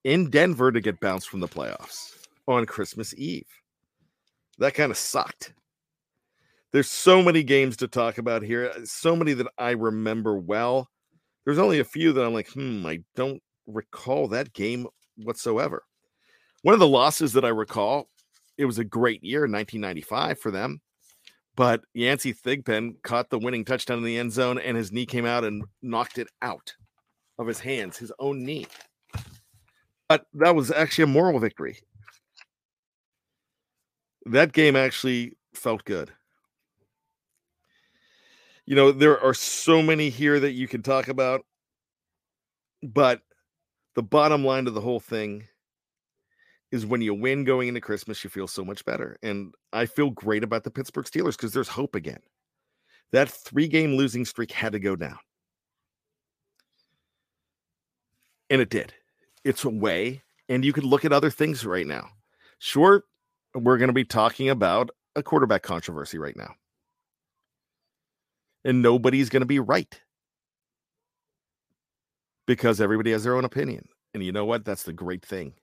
in 0.02 0.30
Denver 0.30 0.72
to 0.72 0.80
get 0.80 0.98
bounced 0.98 1.28
from 1.28 1.38
the 1.38 1.46
playoffs 1.46 2.26
on 2.48 2.66
Christmas 2.66 3.14
Eve. 3.14 3.46
That 4.58 4.74
kind 4.74 4.90
of 4.90 4.98
sucked. 4.98 5.52
There's 6.72 6.90
so 6.90 7.22
many 7.22 7.44
games 7.44 7.76
to 7.76 7.86
talk 7.86 8.18
about 8.18 8.42
here, 8.42 8.72
uh, 8.74 8.80
so 8.82 9.14
many 9.14 9.32
that 9.34 9.46
I 9.56 9.70
remember 9.70 10.36
well. 10.36 10.88
There's 11.44 11.60
only 11.60 11.78
a 11.78 11.84
few 11.84 12.12
that 12.14 12.24
I'm 12.24 12.34
like, 12.34 12.50
hmm, 12.50 12.84
I 12.84 13.04
don't 13.14 13.40
recall 13.68 14.26
that 14.28 14.52
game 14.52 14.88
whatsoever. 15.16 15.84
One 16.62 16.74
of 16.74 16.80
the 16.80 16.88
losses 16.88 17.34
that 17.34 17.44
I 17.44 17.50
recall, 17.50 18.08
it 18.58 18.64
was 18.64 18.80
a 18.80 18.84
great 18.84 19.22
year 19.22 19.44
in 19.44 19.52
1995 19.52 20.40
for 20.40 20.50
them, 20.50 20.80
but 21.56 21.82
Yancey 21.94 22.32
Thigpen 22.32 23.02
caught 23.02 23.30
the 23.30 23.38
winning 23.38 23.64
touchdown 23.64 23.98
in 23.98 24.04
the 24.04 24.18
end 24.18 24.32
zone 24.32 24.58
and 24.58 24.76
his 24.76 24.92
knee 24.92 25.06
came 25.06 25.26
out 25.26 25.44
and 25.44 25.64
knocked 25.82 26.18
it 26.18 26.28
out 26.40 26.74
of 27.38 27.46
his 27.46 27.60
hands, 27.60 27.96
his 27.96 28.12
own 28.18 28.44
knee. 28.44 28.66
But 30.08 30.26
that 30.34 30.54
was 30.54 30.70
actually 30.70 31.04
a 31.04 31.08
moral 31.08 31.38
victory. 31.38 31.78
That 34.26 34.52
game 34.52 34.76
actually 34.76 35.36
felt 35.54 35.84
good 35.84 36.12
you 38.66 38.76
know, 38.76 38.92
there 38.92 39.20
are 39.20 39.34
so 39.34 39.82
many 39.82 40.08
here 40.08 40.38
that 40.38 40.52
you 40.52 40.68
can 40.68 40.82
talk 40.82 41.08
about, 41.08 41.44
but 42.82 43.20
the 43.94 44.02
bottom 44.02 44.44
line 44.44 44.64
to 44.66 44.70
the 44.70 44.80
whole 44.80 45.00
thing 45.00 45.44
is 46.72 46.84
when 46.86 47.00
you 47.02 47.14
win 47.14 47.44
going 47.44 47.68
into 47.68 47.80
Christmas, 47.80 48.24
you 48.24 48.30
feel 48.30 48.48
so 48.48 48.64
much 48.64 48.84
better. 48.84 49.16
And 49.22 49.54
I 49.72 49.86
feel 49.86 50.10
great 50.10 50.42
about 50.42 50.64
the 50.64 50.70
Pittsburgh 50.70 51.04
Steelers 51.04 51.36
because 51.36 51.52
there's 51.52 51.68
hope 51.68 51.94
again. 51.94 52.20
That 53.12 53.28
three 53.28 53.68
game 53.68 53.94
losing 53.94 54.24
streak 54.24 54.50
had 54.50 54.72
to 54.72 54.80
go 54.80 54.96
down. 54.96 55.18
And 58.50 58.60
it 58.60 58.70
did. 58.70 58.92
It's 59.44 59.64
a 59.64 59.70
way. 59.70 60.22
And 60.48 60.64
you 60.64 60.72
could 60.72 60.84
look 60.84 61.04
at 61.04 61.12
other 61.12 61.30
things 61.30 61.64
right 61.64 61.86
now. 61.86 62.08
Sure, 62.58 63.04
we're 63.54 63.78
going 63.78 63.88
to 63.88 63.94
be 63.94 64.04
talking 64.04 64.48
about 64.48 64.90
a 65.14 65.22
quarterback 65.22 65.62
controversy 65.62 66.18
right 66.18 66.36
now 66.36 66.54
and 68.64 68.82
nobody's 68.82 69.28
going 69.28 69.42
to 69.42 69.46
be 69.46 69.58
right 69.58 70.00
because 72.46 72.80
everybody 72.80 73.12
has 73.12 73.24
their 73.24 73.36
own 73.36 73.44
opinion. 73.44 73.88
And 74.14 74.22
you 74.22 74.32
know 74.32 74.44
what? 74.44 74.64
That's 74.64 74.82
the 74.82 74.92
great 74.92 75.24
thing. 75.24 75.54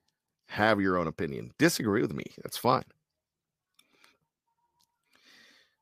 Have 0.49 0.81
your 0.81 0.97
own 0.97 1.05
opinion. 1.05 1.51
Disagree 1.59 2.01
with 2.01 2.11
me. 2.11 2.25
That's 2.41 2.57
fine. 2.57 2.83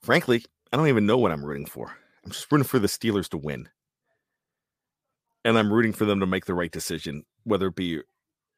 Frankly, 0.02 0.44
I 0.72 0.78
don't 0.78 0.90
even 0.90 1.06
know 1.06 1.18
what 1.18 1.32
I'm 1.32 1.44
rooting 1.44 1.66
for. 1.66 1.96
I'm 2.24 2.32
just 2.32 2.52
rooting 2.52 2.68
for 2.68 2.78
the 2.78 2.88
Steelers 2.88 3.30
to 3.30 3.38
win. 3.38 3.70
And 5.46 5.58
I'm 5.58 5.72
rooting 5.72 5.94
for 5.94 6.04
them 6.04 6.20
to 6.20 6.26
make 6.26 6.46
the 6.46 6.54
right 6.54 6.72
decision, 6.72 7.24
whether 7.46 7.68
it 7.68 7.76
be 7.76 8.02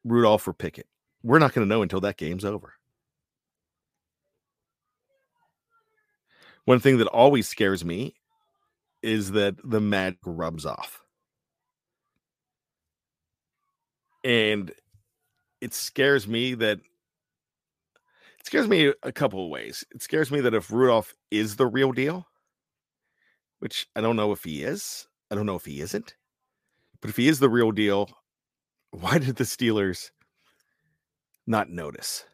Rudolph 0.04 0.48
or 0.48 0.52
Pickett. 0.52 0.88
We're 1.22 1.38
not 1.38 1.52
going 1.52 1.64
to 1.64 1.68
know 1.68 1.82
until 1.82 2.00
that 2.00 2.16
game's 2.16 2.44
over. 2.44 2.74
One 6.64 6.80
thing 6.80 6.98
that 6.98 7.06
always 7.06 7.46
scares 7.46 7.84
me 7.84 8.14
is 9.00 9.30
that 9.32 9.54
the 9.62 9.80
magic 9.80 10.18
rubs 10.24 10.66
off. 10.66 11.00
And 14.24 14.72
it 15.60 15.74
scares 15.74 16.26
me 16.26 16.54
that 16.54 16.78
it 16.78 18.46
scares 18.46 18.68
me 18.68 18.92
a 19.02 19.12
couple 19.12 19.44
of 19.44 19.50
ways. 19.50 19.84
It 19.94 20.02
scares 20.02 20.30
me 20.30 20.40
that 20.40 20.54
if 20.54 20.70
Rudolph 20.70 21.14
is 21.30 21.56
the 21.56 21.66
real 21.66 21.92
deal, 21.92 22.26
which 23.58 23.86
I 23.94 24.00
don't 24.00 24.16
know 24.16 24.32
if 24.32 24.44
he 24.44 24.62
is, 24.62 25.06
I 25.30 25.34
don't 25.34 25.46
know 25.46 25.56
if 25.56 25.64
he 25.64 25.80
isn't, 25.80 26.14
but 27.00 27.10
if 27.10 27.16
he 27.16 27.28
is 27.28 27.38
the 27.38 27.50
real 27.50 27.72
deal, 27.72 28.08
why 28.90 29.18
did 29.18 29.36
the 29.36 29.44
Steelers 29.44 30.10
not 31.46 31.70
notice? 31.70 32.24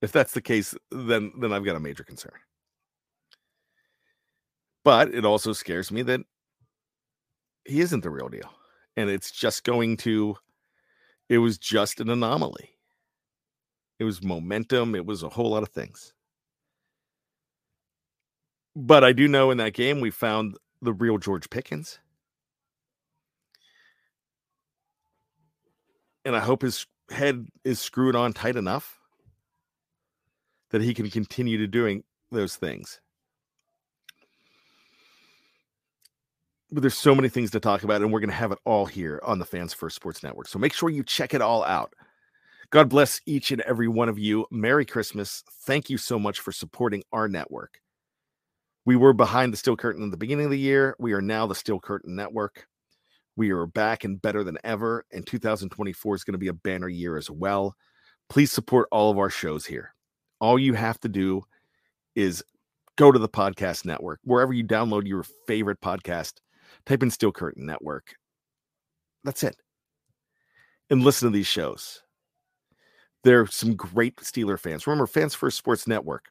If 0.00 0.12
that's 0.12 0.32
the 0.32 0.42
case, 0.42 0.74
then 0.92 1.32
then 1.40 1.52
I've 1.52 1.64
got 1.64 1.76
a 1.76 1.80
major 1.80 2.04
concern. 2.04 2.32
But 4.84 5.12
it 5.12 5.24
also 5.24 5.52
scares 5.52 5.90
me 5.90 6.02
that 6.02 6.20
he 7.68 7.80
isn't 7.80 8.02
the 8.02 8.10
real 8.10 8.28
deal. 8.28 8.50
And 8.96 9.08
it's 9.10 9.30
just 9.30 9.64
going 9.64 9.96
to, 9.98 10.36
it 11.28 11.38
was 11.38 11.58
just 11.58 12.00
an 12.00 12.08
anomaly. 12.10 12.70
It 13.98 14.04
was 14.04 14.22
momentum. 14.22 14.94
It 14.94 15.04
was 15.04 15.22
a 15.22 15.28
whole 15.28 15.50
lot 15.50 15.62
of 15.62 15.70
things. 15.70 16.14
But 18.76 19.02
I 19.02 19.12
do 19.12 19.26
know 19.26 19.50
in 19.50 19.58
that 19.58 19.74
game 19.74 20.00
we 20.00 20.10
found 20.10 20.56
the 20.80 20.92
real 20.92 21.18
George 21.18 21.50
Pickens. 21.50 21.98
And 26.24 26.36
I 26.36 26.40
hope 26.40 26.62
his 26.62 26.86
head 27.10 27.46
is 27.64 27.80
screwed 27.80 28.14
on 28.14 28.32
tight 28.32 28.56
enough 28.56 28.98
that 30.70 30.82
he 30.82 30.94
can 30.94 31.10
continue 31.10 31.58
to 31.58 31.66
doing 31.66 32.04
those 32.30 32.56
things. 32.56 33.00
But 36.70 36.82
there's 36.82 36.96
so 36.96 37.14
many 37.14 37.28
things 37.28 37.50
to 37.52 37.60
talk 37.60 37.82
about, 37.82 38.02
and 38.02 38.12
we're 38.12 38.20
going 38.20 38.30
to 38.30 38.36
have 38.36 38.52
it 38.52 38.58
all 38.64 38.86
here 38.86 39.20
on 39.24 39.38
the 39.38 39.44
Fans 39.44 39.72
First 39.72 39.96
Sports 39.96 40.22
Network. 40.22 40.48
So 40.48 40.58
make 40.58 40.72
sure 40.72 40.90
you 40.90 41.02
check 41.02 41.34
it 41.34 41.40
all 41.40 41.64
out. 41.64 41.94
God 42.70 42.90
bless 42.90 43.20
each 43.24 43.50
and 43.50 43.62
every 43.62 43.88
one 43.88 44.10
of 44.10 44.18
you. 44.18 44.46
Merry 44.50 44.84
Christmas. 44.84 45.42
Thank 45.62 45.88
you 45.88 45.96
so 45.96 46.18
much 46.18 46.40
for 46.40 46.52
supporting 46.52 47.02
our 47.12 47.26
network. 47.26 47.80
We 48.84 48.96
were 48.96 49.14
behind 49.14 49.52
the 49.52 49.56
Steel 49.56 49.76
Curtain 49.76 50.02
in 50.02 50.10
the 50.10 50.18
beginning 50.18 50.46
of 50.46 50.50
the 50.50 50.58
year. 50.58 50.94
We 50.98 51.12
are 51.12 51.22
now 51.22 51.46
the 51.46 51.54
Steel 51.54 51.80
Curtain 51.80 52.14
Network. 52.14 52.66
We 53.36 53.50
are 53.50 53.66
back 53.66 54.04
and 54.04 54.20
better 54.20 54.44
than 54.44 54.58
ever. 54.64 55.04
And 55.12 55.26
2024 55.26 56.14
is 56.16 56.24
going 56.24 56.32
to 56.32 56.38
be 56.38 56.48
a 56.48 56.52
banner 56.52 56.88
year 56.88 57.16
as 57.16 57.30
well. 57.30 57.74
Please 58.28 58.52
support 58.52 58.88
all 58.90 59.10
of 59.10 59.18
our 59.18 59.30
shows 59.30 59.64
here. 59.64 59.94
All 60.40 60.58
you 60.58 60.74
have 60.74 61.00
to 61.00 61.08
do 61.08 61.42
is 62.14 62.44
go 62.96 63.10
to 63.10 63.18
the 63.18 63.28
podcast 63.28 63.86
network, 63.86 64.20
wherever 64.24 64.52
you 64.52 64.64
download 64.64 65.06
your 65.06 65.24
favorite 65.46 65.80
podcast 65.80 66.34
Type 66.88 67.02
in 67.02 67.10
Steel 67.10 67.32
Curtain 67.32 67.66
Network. 67.66 68.14
That's 69.22 69.42
it. 69.42 69.56
And 70.88 71.04
listen 71.04 71.30
to 71.30 71.36
these 71.36 71.46
shows. 71.46 72.02
There 73.24 73.42
are 73.42 73.46
some 73.46 73.76
great 73.76 74.16
Steeler 74.16 74.58
fans. 74.58 74.86
Remember, 74.86 75.06
Fans 75.06 75.34
First 75.34 75.58
Sports 75.58 75.86
Network 75.86 76.30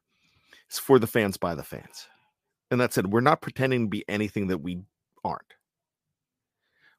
is 0.72 0.80
for 0.80 0.98
the 0.98 1.06
fans 1.06 1.38
by 1.38 1.54
the 1.54 1.64
fans. 1.64 2.08
And 2.72 2.82
that 2.82 2.92
said, 2.92 3.12
we're 3.12 3.22
not 3.22 3.42
pretending 3.42 3.86
to 3.86 3.90
be 3.90 4.04
anything 4.08 4.48
that 4.48 4.58
we 4.58 4.82
aren't. 5.24 5.54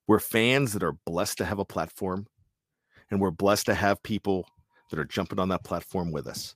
We're 0.07 0.21
fans 0.21 0.73
that 0.75 0.85
are 0.85 0.97
blessed 1.05 1.39
to 1.39 1.45
have 1.45 1.59
a 1.59 1.65
platform, 1.65 2.29
and 3.11 3.21
we're 3.21 3.33
blessed 3.33 3.67
to 3.67 3.75
have 3.75 4.01
people 4.05 4.47
that 4.91 5.01
are 5.01 5.05
jumping 5.05 5.41
on 5.41 5.49
that 5.49 5.65
platform 5.65 6.13
with 6.13 6.29
us. 6.29 6.55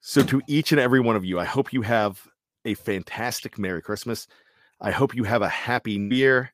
So, 0.00 0.22
to 0.22 0.40
each 0.48 0.72
and 0.72 0.80
every 0.80 1.00
one 1.00 1.16
of 1.16 1.24
you, 1.24 1.38
I 1.38 1.44
hope 1.44 1.72
you 1.72 1.82
have 1.82 2.26
a 2.64 2.74
fantastic 2.74 3.58
Merry 3.58 3.82
Christmas. 3.82 4.26
I 4.80 4.90
hope 4.90 5.14
you 5.14 5.24
have 5.24 5.42
a 5.42 5.48
happy 5.48 5.98
New 5.98 6.14
Year. 6.14 6.52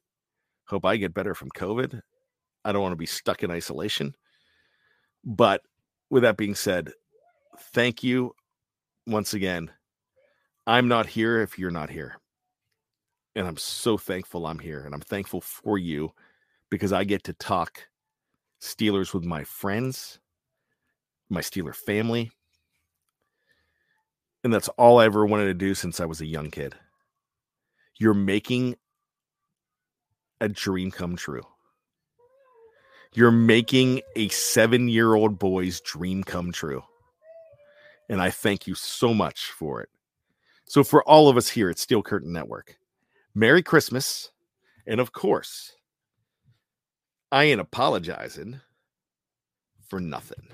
Hope 0.66 0.84
I 0.84 0.96
get 0.96 1.14
better 1.14 1.34
from 1.34 1.50
COVID. 1.50 2.00
I 2.64 2.72
don't 2.72 2.82
want 2.82 2.92
to 2.92 2.96
be 2.96 3.06
stuck 3.06 3.42
in 3.42 3.50
isolation. 3.50 4.14
But 5.24 5.62
with 6.10 6.22
that 6.22 6.36
being 6.36 6.54
said, 6.54 6.92
thank 7.72 8.02
you 8.02 8.34
once 9.06 9.34
again. 9.34 9.70
I'm 10.66 10.88
not 10.88 11.06
here 11.06 11.42
if 11.42 11.58
you're 11.58 11.70
not 11.70 11.90
here. 11.90 12.16
And 13.36 13.46
I'm 13.46 13.58
so 13.58 13.98
thankful 13.98 14.46
I'm 14.46 14.58
here. 14.58 14.84
And 14.84 14.94
I'm 14.94 15.00
thankful 15.00 15.42
for 15.42 15.76
you 15.76 16.12
because 16.70 16.92
I 16.92 17.04
get 17.04 17.24
to 17.24 17.34
talk 17.34 17.86
Steelers 18.62 19.12
with 19.12 19.24
my 19.24 19.44
friends, 19.44 20.18
my 21.28 21.40
Steeler 21.40 21.74
family. 21.74 22.30
And 24.42 24.52
that's 24.52 24.68
all 24.68 24.98
I 24.98 25.04
ever 25.06 25.26
wanted 25.26 25.46
to 25.46 25.54
do 25.54 25.74
since 25.74 26.00
I 26.00 26.06
was 26.06 26.22
a 26.22 26.26
young 26.26 26.50
kid. 26.50 26.74
You're 27.96 28.14
making 28.14 28.76
a 30.40 30.48
dream 30.48 30.90
come 30.90 31.16
true. 31.16 31.46
You're 33.14 33.30
making 33.30 34.00
a 34.16 34.28
seven 34.28 34.88
year 34.88 35.14
old 35.14 35.38
boy's 35.38 35.80
dream 35.80 36.24
come 36.24 36.52
true. 36.52 36.82
And 38.08 38.20
I 38.20 38.30
thank 38.30 38.66
you 38.66 38.74
so 38.74 39.14
much 39.14 39.46
for 39.46 39.80
it. 39.80 39.88
So, 40.66 40.82
for 40.82 41.02
all 41.08 41.28
of 41.28 41.36
us 41.36 41.48
here 41.48 41.70
at 41.70 41.78
Steel 41.78 42.02
Curtain 42.02 42.32
Network, 42.32 42.76
Merry 43.34 43.62
Christmas. 43.62 44.30
And 44.86 45.00
of 45.00 45.12
course, 45.12 45.72
I 47.32 47.44
ain't 47.44 47.60
apologizing 47.60 48.60
for 49.88 50.00
nothing. 50.00 50.48